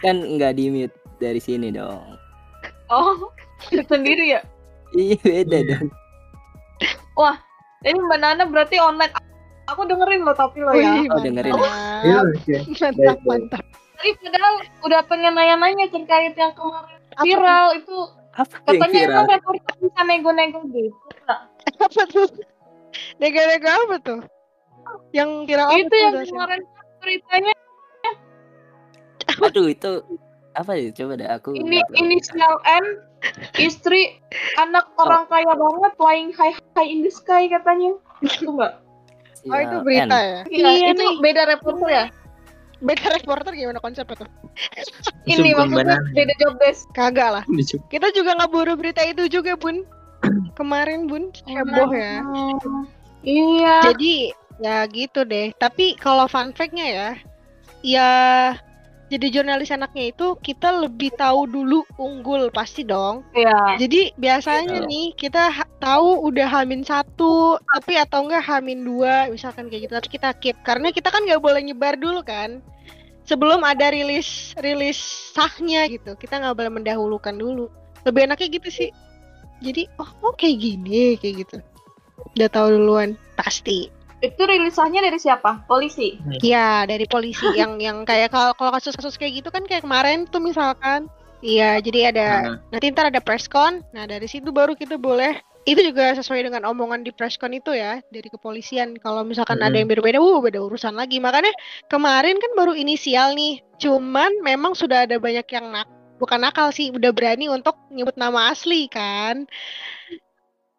kan 0.00 0.16
nggak 0.16 0.52
di 0.54 0.68
mute 0.68 0.92
dari 1.16 1.36
sini 1.36 1.68
dong. 1.68 2.16
Oh, 2.86 3.16
sendiri 3.90 4.32
ya? 4.32 4.40
Iya 4.92 5.16
beda 5.18 5.56
Iya. 5.58 5.76
dong. 5.78 5.88
Ini 7.80 7.96
Mbak 7.98 8.18
Nana 8.18 8.44
berarti 8.44 8.76
online. 8.76 9.12
Aku 9.66 9.86
dengerin 9.86 10.20
loh 10.20 10.34
tapi 10.34 10.60
lo 10.60 10.72
ya. 10.72 10.98
Wih, 10.98 11.08
Oh, 11.08 11.20
dengerin. 11.22 11.52
mantap. 11.52 12.02
Iya, 12.02 12.16
oke. 12.18 12.54
Mantap, 12.74 13.18
mantap. 13.22 13.64
Tadi 13.94 14.10
padahal 14.18 14.54
udah 14.82 15.00
pengen 15.04 15.32
nanya-nanya 15.32 15.86
terkait 15.88 16.34
yang 16.34 16.52
kemarin 16.52 16.98
Apa 17.10 17.22
viral 17.22 17.66
itu. 17.76 17.98
Apa 18.40 18.56
yang 18.64 18.80
Katanya 18.80 19.00
viral? 19.04 19.12
emang 19.12 19.28
reporter 19.28 19.74
bisa 19.84 20.00
nego-nego 20.08 20.60
gitu. 20.72 20.92
Apa 21.84 22.02
tuh? 22.08 22.28
Nega-nega 23.20 23.70
apa 23.86 23.96
tuh? 24.00 24.20
Yang 25.12 25.30
viral 25.46 25.68
apa 25.70 25.78
Itu 25.78 25.96
yang 25.96 26.14
kemarin 26.26 26.62
ceritanya 27.00 27.52
Aduh 29.46 29.66
itu 29.70 29.90
apa 30.58 30.72
ya? 30.74 30.90
Coba 30.90 31.12
deh 31.20 31.28
aku. 31.30 31.54
ini 31.54 31.78
inisial 31.94 32.58
N 32.66 32.84
istri 33.60 34.18
anak 34.58 34.90
orang 34.98 35.28
kaya 35.30 35.52
banget 35.54 35.92
flying 35.94 36.30
high 36.34 36.56
high 36.74 36.88
in 36.88 37.06
the 37.06 37.12
sky 37.12 37.46
katanya. 37.46 37.94
Itu 38.24 38.56
enggak? 38.56 38.82
Oh, 39.48 39.56
itu 39.56 39.76
berita 39.86 40.16
N. 40.16 40.26
ya? 40.26 40.40
Iya, 40.50 40.70
itu 40.92 41.04
nih. 41.06 41.16
beda 41.22 41.42
reporter 41.48 41.88
ya? 41.88 42.04
Beda 42.80 43.12
reporter 43.12 43.52
gimana 43.52 43.78
konsepnya 43.78 44.24
tuh? 44.24 44.30
Ini 45.30 45.52
Sumpah, 45.52 45.68
maksudnya 45.68 46.00
beda 46.16 46.34
job 46.40 46.54
desk. 46.60 46.88
Kagak 46.96 47.30
lah. 47.40 47.44
Kita 47.92 48.08
juga 48.16 48.36
nggak 48.40 48.50
buru 48.50 48.72
berita 48.76 49.04
itu 49.04 49.28
juga, 49.28 49.54
Bun. 49.56 49.84
Kemarin, 50.58 51.04
Bun, 51.04 51.28
heboh 51.44 51.92
ya. 51.92 52.24
Iya. 53.20 53.76
Jadi 53.92 54.32
ya 54.60 54.84
gitu 54.88 55.24
deh. 55.28 55.52
Tapi 55.56 55.96
kalau 56.00 56.24
fun 56.28 56.56
fact-nya 56.56 56.86
ya, 56.88 57.10
ya 57.84 58.10
jadi 59.10 59.26
jurnalis 59.34 59.74
anaknya 59.74 60.14
itu 60.14 60.38
kita 60.38 60.70
lebih 60.86 61.10
tahu 61.18 61.50
dulu 61.50 61.82
unggul 61.98 62.46
pasti 62.54 62.86
dong. 62.86 63.26
Iya. 63.34 63.74
Jadi 63.82 64.14
biasanya 64.14 64.86
Iya. 64.86 64.86
nih 64.86 65.06
kita 65.18 65.50
tahu 65.82 66.30
udah 66.30 66.46
hamin 66.46 66.86
satu, 66.86 67.58
tapi 67.66 67.98
atau 67.98 68.22
enggak 68.22 68.46
hamin 68.46 68.86
dua, 68.86 69.26
misalkan 69.26 69.66
kayak 69.66 69.90
gitu. 69.90 69.92
Tapi 69.98 70.08
kita 70.14 70.28
keep 70.38 70.56
karena 70.62 70.94
kita 70.94 71.10
kan 71.10 71.26
nggak 71.26 71.42
boleh 71.42 71.58
nyebar 71.58 71.98
dulu 71.98 72.22
kan. 72.22 72.62
Sebelum 73.26 73.66
ada 73.66 73.90
rilis 73.90 74.54
rilis 74.62 74.98
sahnya 75.34 75.90
gitu, 75.90 76.14
kita 76.14 76.38
nggak 76.38 76.54
boleh 76.54 76.70
mendahulukan 76.70 77.34
dulu. 77.34 77.66
Lebih 78.06 78.30
enaknya 78.30 78.48
gitu 78.62 78.70
sih. 78.70 78.90
Jadi 79.58 79.90
oh, 79.98 80.10
oh 80.22 80.32
kayak 80.38 80.56
gini 80.56 81.18
kayak 81.18 81.44
gitu. 81.44 81.58
Udah 82.38 82.46
tahu 82.46 82.78
duluan 82.78 83.18
pasti. 83.34 83.90
Itu 84.20 84.42
rilisannya 84.44 85.00
dari 85.00 85.16
siapa? 85.16 85.64
Polisi. 85.64 86.20
Iya, 86.44 86.84
dari 86.84 87.08
polisi 87.08 87.44
yang 87.60 87.80
yang 87.80 88.04
kayak 88.04 88.32
kalau 88.32 88.52
kalau 88.56 88.76
kasus-kasus 88.76 89.16
kayak 89.16 89.40
gitu 89.40 89.48
kan 89.48 89.64
kayak 89.64 89.84
kemarin 89.84 90.28
tuh 90.28 90.40
misalkan. 90.44 91.08
Iya, 91.40 91.80
jadi 91.80 92.12
ada 92.12 92.28
Nah, 92.28 92.56
nanti 92.68 92.92
ntar 92.92 93.08
ada 93.08 93.20
presscon. 93.24 93.80
Nah, 93.96 94.04
dari 94.04 94.28
situ 94.28 94.52
baru 94.52 94.76
kita 94.76 95.00
boleh 95.00 95.40
itu 95.64 95.80
juga 95.92 96.12
sesuai 96.16 96.48
dengan 96.48 96.68
omongan 96.68 97.00
di 97.04 97.12
presscon 97.16 97.56
itu 97.56 97.72
ya 97.72 98.00
dari 98.12 98.28
kepolisian. 98.28 98.96
Kalau 99.00 99.24
misalkan 99.24 99.56
ada 99.56 99.72
Mm-mm. 99.72 99.80
yang 99.80 99.88
berbeda, 99.88 100.18
uh 100.20 100.40
beda 100.40 100.60
urusan 100.60 100.96
lagi. 101.00 101.16
Makanya 101.16 101.52
kemarin 101.88 102.36
kan 102.36 102.52
baru 102.56 102.76
inisial 102.76 103.32
nih. 103.32 103.64
Cuman 103.80 104.44
memang 104.44 104.76
sudah 104.76 105.08
ada 105.08 105.16
banyak 105.16 105.48
yang 105.48 105.72
nak 105.72 105.88
bukan 106.20 106.44
nakal 106.44 106.68
sih, 106.68 106.92
udah 106.92 107.08
berani 107.16 107.48
untuk 107.48 107.76
nyebut 107.88 108.20
nama 108.20 108.52
asli 108.52 108.84
kan. 108.92 109.48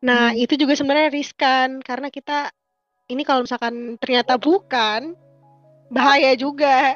Nah, 0.01 0.33
itu 0.33 0.57
juga 0.57 0.73
sebenarnya 0.73 1.13
riskan 1.13 1.81
karena 1.81 2.09
kita 2.09 2.49
ini 3.11 3.21
kalau 3.21 3.43
misalkan 3.43 3.99
ternyata 3.99 4.35
bukan 4.35 5.13
bahaya 5.87 6.31
juga. 6.33 6.95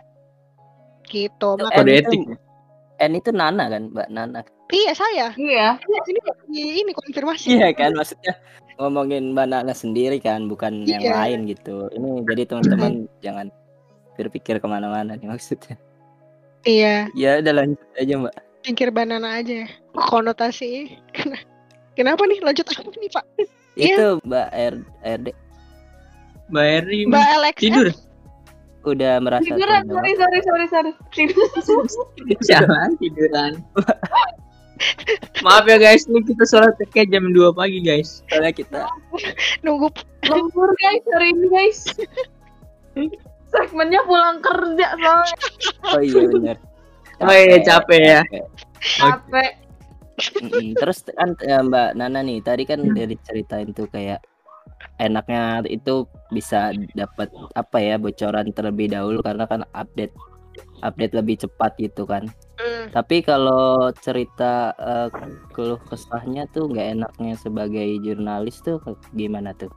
Gitu. 1.05 1.50
Makanya 1.60 1.75
Kode 1.75 1.91
N 1.91 2.00
etik. 2.01 2.22
itu, 2.24 2.34
N 2.98 3.12
itu 3.13 3.29
Nana 3.29 3.63
kan, 3.67 3.84
Mbak 3.91 4.07
Nana. 4.10 4.41
iya 4.74 4.91
saya. 4.91 5.27
Iya. 5.38 5.77
Ini 6.07 6.19
ini, 6.50 6.62
ini 6.81 6.91
konfirmasi. 6.91 7.53
Iya 7.53 7.69
kan, 7.72 7.93
maksudnya 7.93 8.34
ngomongin 8.75 9.36
Mbak 9.36 9.48
Nana 9.48 9.74
sendiri 9.75 10.17
kan, 10.17 10.50
bukan 10.50 10.81
yang 10.84 11.03
Iya. 11.03 11.13
lain 11.13 11.39
gitu. 11.45 11.91
Ini 11.93 12.25
jadi 12.25 12.43
teman-teman 12.50 12.91
jangan 13.22 13.48
berpikir 14.15 14.57
ke 14.57 14.65
mana-mana 14.65 15.13
nih 15.13 15.27
maksudnya. 15.27 15.75
Iya, 16.65 17.12
Ya 17.13 17.38
udah 17.38 17.53
lanjut 17.53 17.77
aja 17.93 18.13
Mbak. 18.17 18.36
pikir 18.65 18.89
banana 18.89 19.38
aja. 19.38 19.69
Konotasi. 19.93 20.98
Kena- 21.13 21.45
Kenapa 21.93 22.25
nih? 22.25 22.41
Lanjut 22.41 22.65
apa 22.65 22.89
nih, 22.98 23.12
Pak? 23.13 23.25
Iya. 23.77 23.93
Itu 23.93 24.05
Mbak 24.25 24.48
R 24.51 24.75
RD 25.05 25.27
Mbak 26.49 26.65
Eri 26.81 26.99
Mbak 27.09 27.25
Alex 27.41 27.55
tidur. 27.57 27.87
udah 28.85 29.17
merasa 29.17 29.49
Tiduran, 29.49 29.81
sorry, 29.89 30.13
sorry, 30.13 30.39
sorry, 30.45 30.65
sorry. 30.69 30.91
Tidur. 31.09 31.47
Jalan 32.49 32.93
tiduran. 33.01 33.57
Maaf 35.45 35.65
ya 35.65 35.77
guys, 35.79 36.05
ini 36.05 36.21
kita 36.21 36.43
sholat 36.45 36.75
kayak 36.91 37.09
jam 37.09 37.31
2 37.31 37.55
pagi 37.55 37.79
guys. 37.81 38.21
Soalnya 38.29 38.53
kita 38.53 38.79
nunggu 39.65 39.89
Lembur 40.25 40.69
guys 40.77 41.05
hari 41.15 41.33
ini 41.33 41.47
guys. 41.49 41.79
Segmennya 43.49 44.01
pulang 44.03 44.41
kerja 44.43 44.87
soalnya 44.99 45.35
oh 45.95 46.01
iya 46.01 46.21
benar. 46.27 46.57
Oh 47.23 47.31
iya 47.33 47.57
capek 47.63 48.01
ya. 48.03 48.21
capek. 48.99 49.51
Mm-mm. 50.15 50.75
Terus 50.79 51.03
kan 51.11 51.35
eh, 51.43 51.61
Mbak 51.61 51.89
Nana 51.99 52.19
nih 52.23 52.39
tadi 52.43 52.63
kan 52.67 52.79
dari 52.95 53.15
ceritain 53.23 53.71
tuh 53.75 53.87
kayak 53.91 54.23
enaknya 54.95 55.63
itu 55.67 56.07
bisa 56.31 56.71
dapat 56.95 57.27
apa 57.53 57.77
ya 57.83 57.95
bocoran 57.99 58.51
terlebih 58.55 58.91
dahulu 58.91 59.19
karena 59.19 59.43
kan 59.45 59.67
update 59.75 60.15
update 60.83 61.13
lebih 61.15 61.35
cepat 61.43 61.75
gitu 61.79 62.07
kan. 62.07 62.27
Hmm, 62.55 62.87
Tapi 62.95 63.19
kalau 63.19 63.91
cerita 63.99 64.71
eh, 64.79 65.09
keluh 65.51 65.79
kesahnya 65.91 66.47
tuh 66.55 66.71
nggak 66.71 66.87
enaknya 66.95 67.35
sebagai 67.35 67.83
jurnalis 67.99 68.63
tuh 68.63 68.79
gimana 69.11 69.51
tuh 69.59 69.67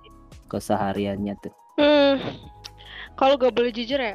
kesehariannya 0.46 1.34
tuh? 1.42 1.52
hmm. 1.76 2.14
Kalau 3.18 3.34
gue 3.34 3.50
boleh 3.50 3.75
jujur 3.75 3.98
ya, 3.98 4.14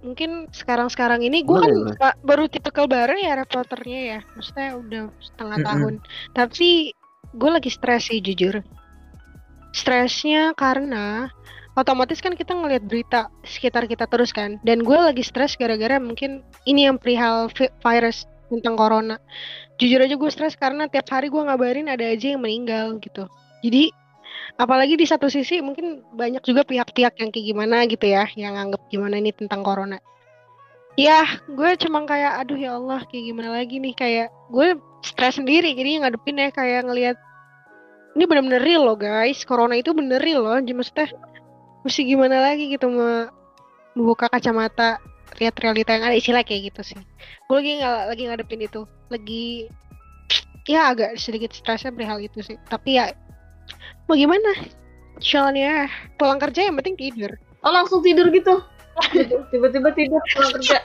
mungkin 0.00 0.48
sekarang-sekarang 0.48 1.20
ini 1.20 1.44
gue 1.44 1.52
kan 1.52 1.68
Boleh, 1.68 1.76
boleh. 1.76 1.96
ba- 2.00 2.18
baru 2.24 2.48
tipikal 2.48 2.88
baru 2.88 3.12
ya 3.20 3.36
reporternya 3.36 4.00
ya, 4.16 4.18
maksudnya 4.32 4.68
udah 4.80 5.02
setengah 5.20 5.58
Mm-mm. 5.60 5.68
tahun. 5.68 5.94
Tapi 6.32 6.68
gue 7.36 7.50
lagi 7.52 7.68
stres 7.68 8.08
sih 8.08 8.24
jujur. 8.24 8.64
Stresnya 9.72 10.56
karena 10.56 11.28
otomatis 11.78 12.18
kan 12.18 12.34
kita 12.34 12.58
ngelihat 12.58 12.84
berita 12.88 13.20
sekitar 13.46 13.86
kita 13.86 14.10
terus 14.10 14.34
kan, 14.34 14.58
dan 14.66 14.82
gue 14.82 14.98
lagi 14.98 15.22
stres 15.22 15.54
gara-gara 15.54 16.02
mungkin 16.02 16.42
ini 16.66 16.90
yang 16.90 16.98
perihal 16.98 17.46
vi- 17.54 17.70
virus 17.80 18.26
tentang 18.50 18.74
corona. 18.74 19.16
Jujur 19.78 20.02
aja 20.02 20.18
gue 20.18 20.30
stres 20.32 20.58
karena 20.58 20.90
tiap 20.90 21.06
hari 21.06 21.30
gue 21.30 21.38
ngabarin 21.38 21.86
ada 21.86 22.02
aja 22.02 22.34
yang 22.34 22.42
meninggal 22.42 22.98
gitu. 22.98 23.30
Jadi 23.62 23.94
apalagi 24.58 24.98
di 24.98 25.06
satu 25.06 25.30
sisi 25.30 25.62
mungkin 25.62 26.02
banyak 26.14 26.42
juga 26.42 26.66
pihak-pihak 26.66 27.14
yang 27.20 27.30
kayak 27.30 27.46
gimana 27.46 27.86
gitu 27.86 28.06
ya 28.10 28.26
yang 28.34 28.58
anggap 28.58 28.82
gimana 28.90 29.20
ini 29.22 29.30
tentang 29.30 29.62
corona 29.62 30.02
ya 30.98 31.22
gue 31.46 31.70
cuma 31.78 32.02
kayak 32.02 32.42
aduh 32.42 32.58
ya 32.58 32.74
Allah 32.74 33.06
kayak 33.06 33.24
gimana 33.30 33.54
lagi 33.54 33.78
nih 33.78 33.94
kayak 33.94 34.28
gue 34.50 34.74
stres 35.06 35.38
sendiri 35.38 35.78
jadi 35.78 36.02
ngadepin 36.02 36.42
ya 36.42 36.50
kayak 36.50 36.90
ngelihat 36.90 37.16
ini 38.18 38.26
bener-bener 38.26 38.58
real 38.58 38.82
loh 38.82 38.98
guys. 38.98 39.46
Corona 39.46 39.78
itu 39.78 39.94
bener 39.94 40.18
real 40.18 40.42
loh. 40.42 40.58
Maksudnya 40.58 41.06
mesti 41.86 42.02
gimana 42.02 42.42
lagi 42.42 42.66
gitu 42.74 42.90
me- 42.90 43.30
membuka 43.94 44.26
kacamata 44.26 44.98
lihat 45.38 45.54
realita 45.62 45.94
yang 45.94 46.10
ada. 46.10 46.18
Istilah 46.18 46.42
kayak 46.42 46.74
gitu 46.74 46.82
sih. 46.82 47.00
Gue 47.46 47.62
lagi 47.62 47.78
nggak 47.78 47.98
lagi 48.10 48.22
ngadepin 48.26 48.66
itu. 48.66 48.82
Lagi 49.06 49.70
ya 50.66 50.90
agak 50.90 51.14
sedikit 51.14 51.54
stresnya 51.54 51.94
perihal 51.94 52.18
itu 52.18 52.42
sih. 52.42 52.58
Tapi 52.66 52.98
ya 52.98 53.14
mau 54.10 54.18
gimana? 54.18 54.50
Soalnya 55.22 55.86
pulang 56.18 56.42
kerja 56.42 56.66
yang 56.66 56.74
penting 56.74 56.98
tidur. 56.98 57.38
Oh 57.62 57.70
langsung 57.70 58.02
tidur 58.02 58.34
gitu. 58.34 58.58
Tiba-tiba 59.48 59.88
tidur 59.92 60.20
pulang 60.28 60.52
kerja. 60.54 60.78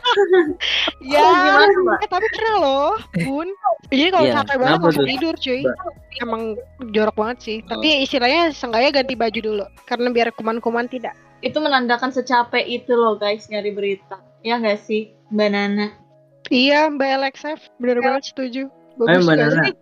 ya 1.14 1.20
Oh, 1.20 1.34
gimana, 1.34 1.74
Mbak? 1.76 1.98
eh, 2.00 2.10
tapi 2.10 2.28
pernah 2.30 2.56
loh 2.58 2.92
bun 3.22 3.48
jadi 3.90 4.10
kalau 4.10 4.26
Iya, 4.26 4.36
capek 4.38 4.56
banget 4.58 4.80
langsung 4.80 5.08
tidur 5.08 5.34
cuy 5.36 5.62
Mbak? 5.62 5.78
emang 6.22 6.42
jorok 6.90 7.16
banget 7.16 7.38
sih 7.40 7.58
tapi 7.64 7.88
istilahnya 8.02 8.42
sengaja 8.50 8.90
ganti 8.94 9.14
baju 9.14 9.40
dulu 9.40 9.66
karena 9.84 10.08
biar 10.10 10.30
kuman-kuman 10.32 10.86
tidak 10.86 11.14
Itu 11.40 11.60
menandakan 11.60 12.08
secapek 12.10 12.64
itu 12.64 12.94
loh 12.94 13.16
guys 13.16 13.46
nyari 13.46 13.70
berita. 13.70 14.16
Ya 14.42 14.56
nggak 14.56 14.80
sih 14.80 15.12
Mbak 15.30 15.50
Nana? 15.50 15.88
iya 16.50 16.88
mbak 16.88 17.08
LXF 17.20 17.60
bener 17.78 18.00
banget 18.00 18.24
setuju 18.26 18.68
bagus 18.96 19.24
Mbak 19.24 19.36
Nana, 19.38 19.62
sih? 19.64 19.74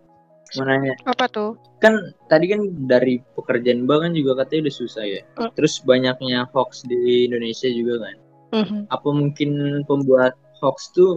mau 0.51 0.65
nanya. 0.65 0.93
apa 1.05 1.25
tuh 1.27 1.55
Kan 1.77 1.97
tadi 2.27 2.45
kan 2.45 2.61
dari 2.85 3.17
pekerjaan 3.33 3.85
Mbak 3.85 3.97
kan 3.99 4.11
juga 4.13 4.31
katanya 4.37 4.69
udah 4.69 4.75
susah 4.75 5.01
ya. 5.01 5.21
Hmm. 5.33 5.49
Terus 5.53 5.81
banyaknya 5.81 6.45
hoax 6.49 6.85
di 6.85 7.25
Indonesia 7.25 7.65
juga 7.67 8.05
kan. 8.05 8.15
Mhm. 8.51 8.91
Apa 8.91 9.09
mungkin 9.11 9.81
pembuat 9.87 10.35
hoax 10.59 10.91
tuh 10.91 11.15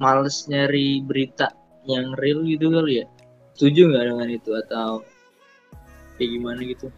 males 0.00 0.48
nyari 0.48 1.04
berita 1.04 1.52
yang 1.84 2.16
real 2.16 2.44
gitu 2.48 2.72
kali 2.72 3.04
ya? 3.04 3.06
Setuju 3.56 3.92
nggak 3.92 4.04
dengan 4.08 4.28
itu 4.32 4.50
atau 4.66 5.04
kayak 6.16 6.30
gimana 6.36 6.60
gitu? 6.64 6.88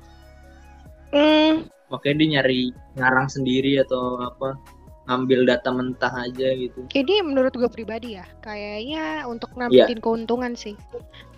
Hmm, 1.13 1.69
Makanya 1.93 2.17
dia 2.25 2.29
nyari 2.39 2.61
ngarang 2.97 3.29
sendiri 3.29 3.77
atau 3.85 4.17
apa 4.25 4.57
ngambil 5.03 5.51
data 5.51 5.75
mentah 5.75 6.15
aja 6.15 6.55
gitu. 6.55 6.87
ini 6.95 7.27
menurut 7.27 7.51
gue 7.51 7.67
pribadi 7.67 8.15
ya, 8.15 8.27
kayaknya 8.39 9.27
untuk 9.27 9.51
nambahin 9.59 9.99
keuntungan 9.99 10.55
sih. 10.55 10.79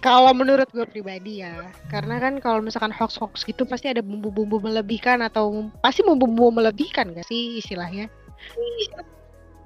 Kalau 0.04 0.36
menurut 0.36 0.68
gue 0.68 0.84
pribadi 0.84 1.40
ya, 1.40 1.72
karena 1.88 2.20
kan 2.20 2.36
kalau 2.44 2.60
misalkan 2.60 2.92
hoax-hoax 2.92 3.48
gitu 3.48 3.64
pasti 3.64 3.88
ada 3.88 4.04
bumbu-bumbu 4.04 4.60
melebihkan 4.60 5.24
atau 5.24 5.72
pasti 5.80 6.04
bumbu-bumbu 6.04 6.60
melebihkan 6.60 7.16
gak 7.16 7.24
sih 7.24 7.56
istilahnya? 7.56 8.12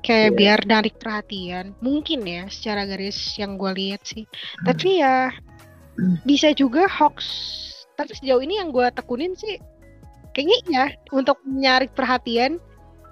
Kayak 0.06 0.30
Iya. 0.30 0.38
biar 0.38 0.60
narik 0.70 0.94
perhatian, 1.02 1.74
mungkin 1.82 2.22
ya 2.22 2.46
secara 2.46 2.86
garis 2.86 3.34
yang 3.34 3.58
gue 3.58 3.72
lihat 3.74 4.06
sih. 4.06 4.30
Tapi 4.62 5.02
ya 5.02 5.34
bisa 6.22 6.54
juga 6.54 6.86
hoax. 6.86 7.26
Tapi 7.98 8.14
sejauh 8.14 8.38
ini 8.38 8.62
yang 8.62 8.70
gue 8.70 8.86
tekunin 8.94 9.34
sih, 9.34 9.58
kayaknya 10.30 10.58
ya 10.70 10.84
untuk 11.10 11.42
menarik 11.42 11.90
perhatian 11.98 12.62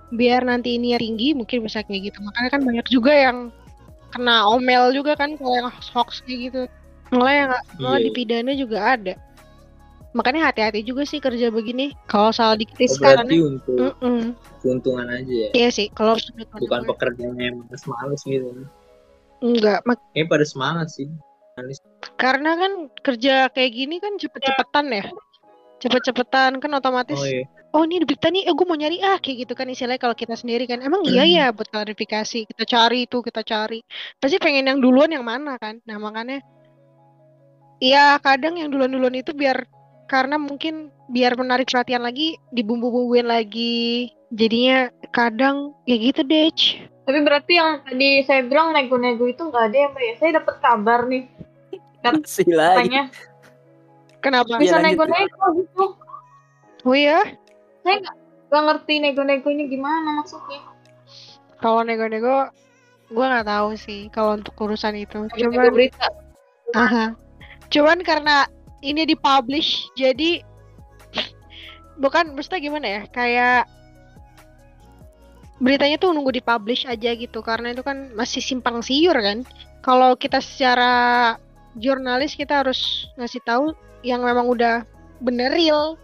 biar 0.08 0.42
nanti 0.42 0.76
ini 0.76 0.94
tinggi 0.94 1.34
mungkin 1.34 1.62
bisa 1.62 1.82
kayak 1.82 2.10
gitu 2.10 2.18
makanya 2.22 2.50
kan 2.50 2.62
banyak 2.62 2.86
juga 2.86 3.10
yang 3.10 3.38
kena 4.08 4.46
omel 4.46 4.94
juga 4.94 5.14
kan 5.14 5.34
kalau 5.34 5.52
yang 5.52 5.66
hoax 5.66 5.86
hoax 5.90 6.10
kayak 6.22 6.40
gitu 6.46 6.62
malah 7.10 7.34
yang 7.34 7.50
malah 7.76 7.98
Iya. 7.98 8.06
dipidana 8.06 8.52
juga 8.54 8.78
ada 8.94 9.14
makanya 10.10 10.48
hati-hati 10.48 10.80
juga 10.80 11.04
sih 11.04 11.18
kerja 11.18 11.50
begini 11.50 11.92
kalau 12.06 12.30
salah 12.30 12.54
dikit 12.54 12.72
Oh, 12.74 12.82
riskan 12.82 13.20
berarti 13.20 13.36
untuk 13.38 13.76
Mm-mm. 14.00 14.20
keuntungan 14.58 15.06
aja 15.06 15.28
ya. 15.28 15.50
iya 15.52 15.68
sih 15.68 15.90
kalau 15.90 16.16
Bukan 16.56 16.86
pekerjaan 16.86 17.36
yang 17.36 17.56
males 17.84 18.22
gitu. 18.22 18.64
enggak 19.38 19.84
mak- 19.84 20.00
Kayaknya 20.10 20.30
pada 20.30 20.44
semangat 20.46 20.86
sih. 20.88 21.06
karena 22.16 22.52
kan 22.52 22.72
kerja 23.00 23.48
kayak 23.48 23.72
gini 23.72 23.96
kan 23.96 24.16
cepet-cepetan 24.16 24.86
ya 24.88 25.04
cepet-cepetan 25.78 26.60
kan 26.60 26.70
otomatis 26.72 27.16
Oh 27.16 27.24
iya. 27.24 27.44
Oh 27.74 27.82
ini 27.82 28.04
berita 28.04 28.30
nih, 28.30 28.46
eh 28.46 28.54
gue 28.54 28.66
mau 28.66 28.78
nyari 28.78 29.02
ah 29.02 29.18
kayak 29.18 29.46
gitu 29.46 29.52
kan 29.58 29.66
istilahnya 29.66 29.98
kalau 29.98 30.14
kita 30.14 30.38
sendiri 30.38 30.68
kan. 30.68 30.78
Emang 30.84 31.02
iya 31.08 31.24
ya 31.26 31.46
buat 31.56 31.66
klarifikasi 31.70 32.46
kita 32.46 32.64
cari 32.68 33.08
itu 33.08 33.18
kita 33.24 33.42
cari. 33.42 33.82
Pasti 34.20 34.36
pengen 34.38 34.70
yang 34.70 34.78
duluan 34.78 35.10
yang 35.10 35.26
mana 35.26 35.58
kan? 35.58 35.82
Nah 35.88 35.98
makanya 35.98 36.42
Iya 37.76 38.16
kadang 38.24 38.56
yang 38.56 38.72
duluan-duluan 38.72 39.20
itu 39.20 39.36
biar 39.36 39.68
karena 40.08 40.40
mungkin 40.40 40.88
biar 41.12 41.36
menarik 41.36 41.68
perhatian 41.68 42.00
lagi 42.00 42.40
dibumbu-bumbuin 42.56 43.28
lagi. 43.28 44.08
Jadinya 44.32 44.88
kadang 45.12 45.76
ya 45.84 45.96
gitu 46.00 46.24
deh. 46.24 46.48
Tapi 47.06 47.18
berarti 47.22 47.52
yang 47.60 47.84
tadi 47.84 48.24
saya 48.24 48.42
bilang 48.48 48.72
nego-nego 48.72 49.28
itu 49.28 49.44
nggak 49.44 49.64
ada 49.70 49.76
ya 49.76 49.88
Mbak 49.92 50.02
ya? 50.02 50.14
Saya 50.18 50.30
dapat 50.40 50.54
kabar 50.64 51.00
nih. 51.06 51.24
Lagi. 52.06 52.22
katanya. 52.48 53.02
Kenapa? 54.24 54.54
Iya, 54.56 54.62
bisa 54.62 54.76
lanjut, 54.80 54.86
nego-nego 54.88 55.46
gitu. 55.60 55.84
oh 56.86 56.94
ya 56.94 57.18
Saya 57.86 58.02
nggak 58.02 58.16
nggak 58.50 58.62
ngerti 58.66 58.94
nego-negonya 58.98 59.64
gimana 59.70 60.08
maksudnya. 60.18 60.58
kalau 61.56 61.80
nego-nego 61.86 62.52
gue 63.08 63.24
nggak 63.24 63.48
tahu 63.48 63.78
sih 63.78 64.10
kalau 64.10 64.36
untuk 64.36 64.52
urusan 64.58 64.98
itu 64.98 65.30
cuman 65.30 65.70
berita. 65.70 66.10
Aha. 66.74 67.14
Cuman 67.70 68.02
karena 68.02 68.50
ini 68.82 69.06
dipublish 69.06 69.86
jadi 69.94 70.42
bukan 72.02 72.34
maksudnya 72.34 72.60
gimana 72.60 72.86
ya? 72.86 73.02
Kayak 73.08 73.70
beritanya 75.62 75.96
tuh 75.96 76.12
nunggu 76.12 76.36
dipublish 76.36 76.84
aja 76.84 77.14
gitu 77.16 77.40
karena 77.40 77.72
itu 77.72 77.80
kan 77.86 78.10
masih 78.18 78.42
simpang 78.42 78.82
siur 78.82 79.14
kan. 79.14 79.46
Kalau 79.80 80.18
kita 80.18 80.42
secara 80.42 81.34
jurnalis 81.78 82.34
kita 82.34 82.66
harus 82.66 83.06
ngasih 83.14 83.40
tahu 83.46 83.70
yang 84.02 84.26
memang 84.26 84.50
udah 84.50 84.82
bener 85.22 85.54
real 85.54 85.96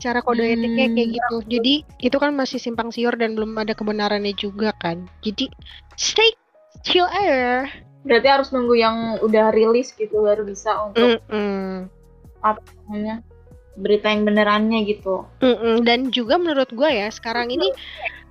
secara 0.00 0.24
kode 0.24 0.40
Hmm. 0.40 0.56
etiknya 0.56 0.86
kayak 0.96 1.10
gitu. 1.20 1.36
Jadi 1.44 1.74
itu 2.00 2.16
kan 2.16 2.32
masih 2.32 2.56
simpang 2.56 2.88
siur 2.88 3.12
dan 3.20 3.36
belum 3.36 3.52
ada 3.60 3.76
kebenarannya 3.76 4.32
juga 4.32 4.72
kan. 4.80 5.04
Jadi 5.20 5.52
stay 6.00 6.32
chill 6.80 7.04
aja. 7.04 7.68
Berarti 8.00 8.28
harus 8.32 8.48
nunggu 8.48 8.80
yang 8.80 8.96
udah 9.20 9.52
rilis 9.52 9.92
gitu 9.92 10.24
baru 10.24 10.48
bisa 10.48 10.72
untuk 10.88 11.20
Mm-mm. 11.28 11.92
namanya 12.40 13.20
berita 13.76 14.08
yang 14.08 14.24
benerannya 14.24 14.88
gitu. 14.88 15.28
Mm-mm, 15.44 15.84
dan 15.84 16.08
juga 16.08 16.40
menurut 16.40 16.72
gue 16.72 16.88
ya 16.88 17.12
sekarang 17.12 17.52
ini 17.52 17.68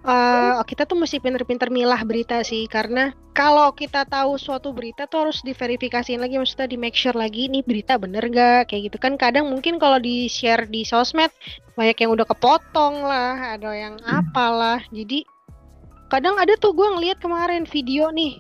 eh, 0.05 0.53
kita 0.63 0.87
tuh 0.87 0.97
mesti 0.99 1.19
pinter-pinter 1.19 1.67
milah 1.67 2.01
berita 2.07 2.39
sih 2.45 2.67
karena 2.71 3.11
kalau 3.35 3.71
kita 3.71 4.03
tahu 4.07 4.35
suatu 4.35 4.75
berita 4.75 5.07
tuh 5.07 5.27
harus 5.27 5.39
diverifikasiin 5.43 6.19
lagi 6.19 6.35
maksudnya 6.39 6.67
di 6.67 6.77
make 6.79 6.95
sure 6.95 7.15
lagi 7.15 7.47
ini 7.47 7.63
berita 7.63 7.95
bener 7.95 8.27
gak 8.31 8.71
kayak 8.71 8.91
gitu 8.91 8.97
kan 8.99 9.15
kadang 9.15 9.47
mungkin 9.47 9.79
kalau 9.79 9.99
di 9.99 10.27
share 10.27 10.67
di 10.67 10.83
sosmed 10.83 11.31
banyak 11.75 11.95
yang 11.99 12.11
udah 12.11 12.27
kepotong 12.27 13.03
lah 13.03 13.55
ada 13.55 13.71
yang 13.75 13.95
apalah 14.03 14.83
jadi 14.91 15.23
kadang 16.11 16.35
ada 16.35 16.55
tuh 16.59 16.75
gue 16.75 16.87
ngeliat 16.87 17.19
kemarin 17.21 17.63
video 17.63 18.11
nih 18.11 18.39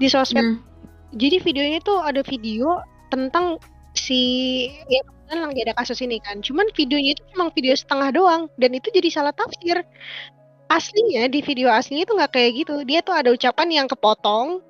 di 0.00 0.08
sosmed 0.08 0.42
Hmm. 0.42 0.56
jadi 1.12 1.44
videonya 1.44 1.80
tuh 1.84 2.00
ada 2.00 2.24
video 2.24 2.80
tentang 3.12 3.60
si 3.92 4.20
ya 4.88 5.04
kan 5.32 5.48
lagi 5.48 5.64
ada 5.64 5.72
kasus 5.72 6.04
ini 6.04 6.20
kan. 6.20 6.44
Cuman 6.44 6.68
videonya 6.76 7.16
itu 7.16 7.22
memang 7.32 7.48
video 7.56 7.72
setengah 7.72 8.12
doang 8.12 8.42
dan 8.60 8.76
itu 8.76 8.92
jadi 8.92 9.08
salah 9.08 9.32
tafsir. 9.32 9.80
Aslinya 10.72 11.28
di 11.28 11.44
video 11.44 11.68
aslinya 11.68 12.08
itu 12.08 12.16
nggak 12.16 12.32
kayak 12.32 12.50
gitu. 12.64 12.74
Dia 12.88 13.04
tuh 13.04 13.12
ada 13.12 13.28
ucapan 13.28 13.68
yang 13.68 13.86
kepotong 13.92 14.64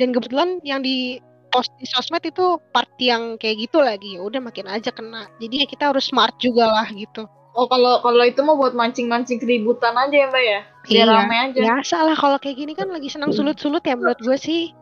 dan 0.00 0.08
kebetulan 0.16 0.56
yang 0.64 0.80
di 0.80 1.20
post 1.52 1.68
di 1.76 1.84
sosmed 1.86 2.24
itu 2.24 2.56
part 2.72 2.88
yang 2.96 3.36
kayak 3.36 3.68
gitu 3.68 3.84
lagi. 3.84 4.16
Ya 4.16 4.24
udah 4.24 4.40
makin 4.40 4.66
aja 4.72 4.88
kena. 4.88 5.28
Jadi 5.38 5.62
ya 5.62 5.66
kita 5.68 5.92
harus 5.92 6.08
smart 6.08 6.32
juga 6.40 6.64
lah 6.66 6.88
gitu. 6.88 7.28
Oh 7.54 7.70
kalau 7.70 8.02
kalau 8.02 8.24
itu 8.26 8.42
mau 8.42 8.58
buat 8.58 8.74
mancing-mancing 8.74 9.38
keributan 9.38 9.94
aja 9.94 10.10
ya 10.10 10.26
Mbak 10.26 10.42
ya? 10.42 10.60
Biar 10.90 11.06
Iya. 11.06 11.14
rame 11.22 11.36
aja. 11.38 11.60
Biasa 11.62 11.96
lah 12.02 12.16
kalau 12.18 12.38
kayak 12.42 12.56
gini 12.58 12.72
kan 12.74 12.90
lagi 12.90 13.06
senang 13.06 13.30
sulut-sulut 13.30 13.84
ya 13.86 13.94
menurut 13.94 14.18
gue 14.18 14.34
sih. 14.34 14.74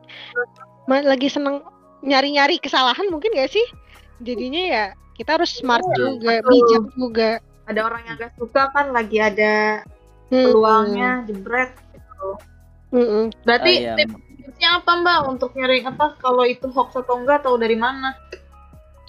Lagi 0.89 1.29
seneng 1.29 1.61
nyari-nyari 2.01 2.57
kesalahan 2.63 3.13
mungkin 3.13 3.35
gak 3.37 3.53
sih? 3.53 3.67
Jadinya 4.25 4.63
ya 4.63 4.85
kita 5.21 5.37
harus 5.37 5.53
smart 5.53 5.85
Iya, 5.85 5.97
juga, 6.01 6.35
bijak 6.49 6.85
juga. 6.97 7.31
Ada 7.69 7.81
orang 7.85 8.03
yang 8.09 8.17
gak 8.17 8.33
suka 8.41 8.63
kan 8.73 8.91
lagi 8.97 9.21
ada 9.21 9.85
Hmm. 10.33 10.49
peluangnya 10.49 11.11
jebret 11.29 11.77
gitu. 11.93 12.29
Mm-mm. 12.97 13.25
Berarti 13.45 13.85
Ayam. 13.85 14.17
tipsnya 14.41 14.81
apa 14.81 14.91
Mbak 15.05 15.21
untuk 15.29 15.53
nyari 15.53 15.85
apa 15.85 16.17
kalau 16.17 16.49
itu 16.49 16.73
hoax 16.73 16.97
atau 16.97 17.21
enggak 17.21 17.45
tahu 17.45 17.61
dari 17.61 17.77
mana? 17.77 18.17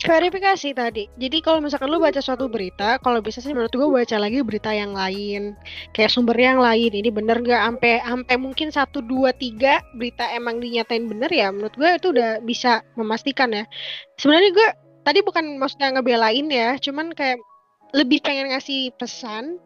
Verifikasi 0.03 0.75
tadi. 0.75 1.07
Jadi 1.15 1.39
kalau 1.39 1.63
misalkan 1.63 1.87
lu 1.87 1.95
baca 1.95 2.19
suatu 2.19 2.51
berita, 2.51 2.99
kalau 2.99 3.23
bisa 3.23 3.39
sih 3.39 3.55
menurut 3.55 3.71
gue 3.71 3.87
baca 3.87 4.17
lagi 4.19 4.43
berita 4.43 4.75
yang 4.75 4.91
lain, 4.91 5.55
kayak 5.95 6.11
sumbernya 6.11 6.59
yang 6.59 6.63
lain. 6.65 6.91
Ini 6.91 7.07
bener 7.07 7.39
nggak? 7.39 7.61
Ampe 7.63 8.03
ampe 8.03 8.35
mungkin 8.35 8.67
satu 8.67 8.99
dua 8.99 9.31
tiga 9.31 9.79
berita 9.95 10.27
emang 10.35 10.59
dinyatain 10.59 11.07
bener 11.07 11.31
ya? 11.31 11.47
Menurut 11.55 11.71
gue 11.79 11.87
itu 11.87 12.11
udah 12.11 12.43
bisa 12.43 12.83
memastikan 12.99 13.55
ya. 13.55 13.63
Sebenarnya 14.19 14.51
gue 14.51 14.69
tadi 15.07 15.19
bukan 15.23 15.55
maksudnya 15.55 15.95
ngebelain 15.95 16.51
ya, 16.51 16.75
cuman 16.83 17.15
kayak 17.15 17.39
lebih 17.95 18.19
pengen 18.25 18.51
ngasih 18.51 18.91
pesan 18.99 19.61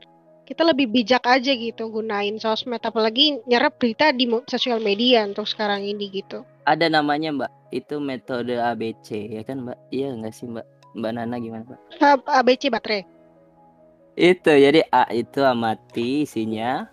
kita 0.48 0.64
lebih 0.64 0.88
bijak 0.88 1.28
aja 1.28 1.52
gitu 1.52 1.92
gunain 1.92 2.40
sosmed 2.40 2.80
apalagi 2.80 3.44
nyerap 3.44 3.76
berita 3.76 4.16
di 4.16 4.24
sosial 4.48 4.80
media 4.80 5.28
untuk 5.28 5.44
sekarang 5.44 5.84
ini 5.84 6.08
gitu. 6.08 6.48
Ada 6.64 6.88
namanya 6.88 7.36
Mbak. 7.36 7.52
Itu 7.76 8.00
metode 8.00 8.56
ABC 8.56 9.28
ya 9.28 9.44
kan 9.44 9.68
Mbak? 9.68 9.92
Iya 9.92 10.16
nggak 10.16 10.32
sih 10.32 10.48
Mbak? 10.48 10.66
Mbak 10.96 11.12
Nana 11.12 11.36
gimana 11.36 11.64
Mbak? 11.68 11.80
ABC 12.24 12.72
baterai. 12.72 13.04
Itu 14.16 14.50
jadi 14.50 14.88
A 14.90 15.12
itu 15.12 15.44
amati 15.44 16.24
isinya. 16.24 16.88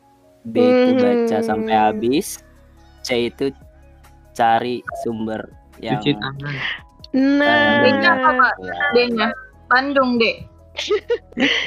B 0.44 0.60
itu 0.60 1.00
baca 1.00 1.40
Hmm. 1.40 1.46
sampai 1.46 1.72
habis, 1.72 2.36
C 3.00 3.32
itu 3.32 3.48
cari 4.36 4.84
sumber 5.00 5.40
yang 5.80 6.04
Cuci 6.04 6.12
tangan. 6.20 6.54
Nah, 7.14 7.80
D-nya 7.80 8.10
apa, 8.12 8.30
Pak? 8.34 8.52
ya. 8.60 8.74
D-nya. 8.92 9.28
Bandung, 9.72 10.20
D. 10.20 10.44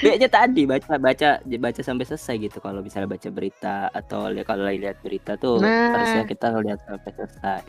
B 0.03 0.05
aja 0.11 0.27
tadi 0.27 0.67
baca 0.67 0.99
baca 0.99 1.39
baca 1.39 1.81
sampai 1.81 2.03
selesai 2.03 2.35
gitu 2.43 2.57
kalau 2.59 2.83
misalnya 2.83 3.07
baca 3.07 3.29
berita 3.31 3.87
atau 3.91 4.27
kalau 4.43 4.63
lagi 4.67 4.83
lihat 4.83 4.99
berita 4.99 5.39
tuh 5.39 5.63
Nah. 5.63 5.95
harusnya 5.95 6.23
kita 6.27 6.51
lihat 6.59 6.79
sampai 6.83 7.11
selesai. 7.15 7.61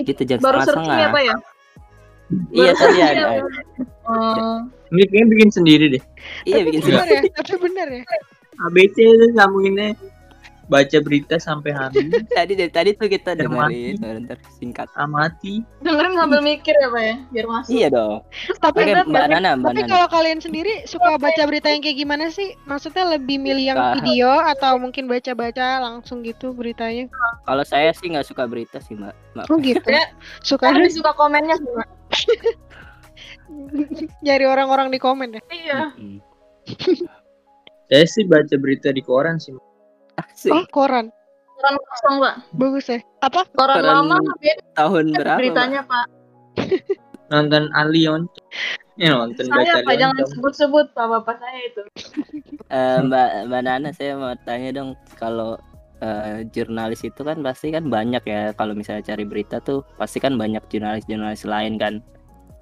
Gitu 0.00 0.20
jangan 0.24 0.42
Baru 0.42 0.58
searching 0.64 0.88
setengah-setengah. 0.88 1.20
ya, 1.20 1.28
ya? 1.28 1.36
Iya 2.56 2.72
tadi 2.72 2.98
ada. 3.04 3.28
ya? 3.36 3.42
Oh. 4.08 4.56
Ini 4.92 5.02
kayaknya 5.08 5.26
bikin 5.36 5.50
sendiri 5.52 5.84
deh. 5.92 6.02
Iya 6.48 6.64
tapi 6.64 6.68
bikin 6.72 6.82
bener 6.88 7.06
ya, 7.08 7.22
tapi 7.36 7.54
bener 7.60 7.88
ya. 7.92 8.02
ABC 8.68 8.96
itu 9.00 9.26
sambunginnya 9.36 9.88
baca 10.70 10.98
berita 11.02 11.36
sampai 11.38 11.74
habis 11.78 12.06
tadi 12.34 12.52
dari 12.54 12.70
tadi 12.70 12.90
tuh 12.94 13.08
kita 13.10 13.34
dengerin 13.34 13.98
bentar 13.98 14.38
singkat. 14.58 14.88
amati 14.94 15.62
Dengerin 15.82 16.14
sambil 16.14 16.40
mikir 16.44 16.74
ya, 16.78 16.88
Pak 16.90 17.02
ya? 17.02 17.14
Biar 17.34 17.46
masuk. 17.50 17.70
Iya 17.72 17.88
dong. 17.90 18.18
Tapi 18.62 18.78
bener, 18.82 19.04
Mbak 19.06 19.24
bener. 19.26 19.28
Nana, 19.40 19.50
Mbak 19.58 19.68
tapi 19.72 19.80
Nana. 19.82 19.90
kalau 19.90 20.06
kalian 20.12 20.38
sendiri 20.42 20.72
suka 20.86 21.18
baca 21.18 21.42
berita 21.48 21.68
yang 21.72 21.82
kayak 21.82 21.98
gimana 21.98 22.24
sih? 22.30 22.54
Maksudnya 22.68 23.04
lebih 23.18 23.36
milih 23.40 23.64
yang 23.74 23.78
Suka. 23.80 23.94
video 23.98 24.30
atau 24.30 24.72
mungkin 24.78 25.04
baca-baca 25.10 25.82
langsung 25.82 26.22
gitu 26.22 26.52
beritanya? 26.54 27.08
Kalau 27.48 27.64
saya 27.66 27.90
sih 27.96 28.12
nggak 28.12 28.26
suka 28.28 28.44
berita 28.46 28.78
sih 28.78 28.94
Mbak. 28.94 29.14
Maaf. 29.34 29.48
Oh 29.50 29.58
gitu. 29.58 29.82
Ya, 29.88 30.12
Suka 30.44 30.70
lebih 30.70 30.92
suka 30.92 31.10
komennya 31.16 31.56
sih, 31.58 31.70
Pak. 31.72 31.88
nyari 34.24 34.44
orang-orang 34.48 34.88
di 34.92 34.98
komen 35.00 35.36
ya. 35.36 35.42
Iya. 35.52 35.80
Saya 37.92 38.06
sih 38.08 38.24
baca 38.24 38.54
berita 38.56 38.88
di 38.94 39.04
koran 39.04 39.36
sih 39.36 39.52
Asik. 40.18 40.52
Oh, 40.52 40.64
koran. 40.68 41.08
Koran 41.56 41.74
kosong, 41.78 42.16
Pak. 42.20 42.34
Bagus 42.52 42.86
ya. 42.88 42.98
Apa? 43.20 43.46
Koran 43.54 43.76
Koran 43.80 43.84
lama 44.10 44.16
beda 44.36 44.62
Tahun 44.74 45.04
berapa? 45.14 45.38
Beritanya, 45.40 45.80
Pak. 45.84 46.06
nonton 47.32 47.72
Ali 47.72 48.04
Onco 48.04 48.44
ya 49.00 49.16
nonton 49.16 49.48
Saya, 49.48 49.80
Pak, 49.80 49.96
jangan 49.96 50.20
sebut-sebut 50.36 50.92
Pak 50.92 51.06
Bapak 51.08 51.40
saya 51.40 51.60
itu. 51.64 51.82
Eh, 52.68 52.98
Mbak 53.08 53.48
Mbak 53.48 53.62
Nana 53.64 53.88
saya 53.96 54.20
mau 54.20 54.36
tanya 54.44 54.68
dong 54.76 54.92
kalau 55.16 55.56
eh, 56.04 56.44
jurnalis 56.52 57.00
itu 57.00 57.24
kan 57.24 57.40
pasti 57.40 57.72
kan 57.72 57.88
banyak 57.88 58.20
ya 58.28 58.52
kalau 58.52 58.76
misalnya 58.76 59.00
cari 59.08 59.24
berita 59.24 59.64
tuh 59.64 59.80
pasti 59.96 60.20
kan 60.20 60.36
banyak 60.36 60.60
jurnalis-jurnalis 60.68 61.48
lain 61.48 61.80
kan. 61.80 62.04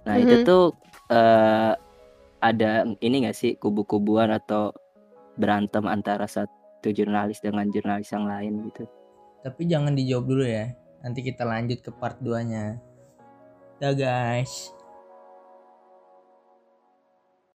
Nah 0.06 0.22
itu 0.22 0.38
Mhm. 0.38 0.46
tuh 0.46 0.70
eh, 1.10 1.72
ada 2.38 2.70
ini 3.02 3.26
nggak 3.26 3.34
sih 3.34 3.58
kubu-kubuan 3.58 4.30
atau 4.30 4.70
berantem 5.34 5.82
antara 5.90 6.30
satu 6.30 6.54
jurnalis 6.88 7.44
dengan 7.44 7.68
jurnalis 7.68 8.08
yang 8.08 8.24
lain 8.24 8.64
gitu? 8.72 8.88
Tapi 9.44 9.68
jangan 9.68 9.92
dijawab 9.92 10.24
dulu 10.24 10.44
ya. 10.48 10.72
Nanti 11.04 11.20
kita 11.20 11.44
lanjut 11.44 11.84
ke 11.84 11.92
part 11.92 12.16
2-nya. 12.24 12.80
Dah 13.76 13.92
guys. 13.92 14.72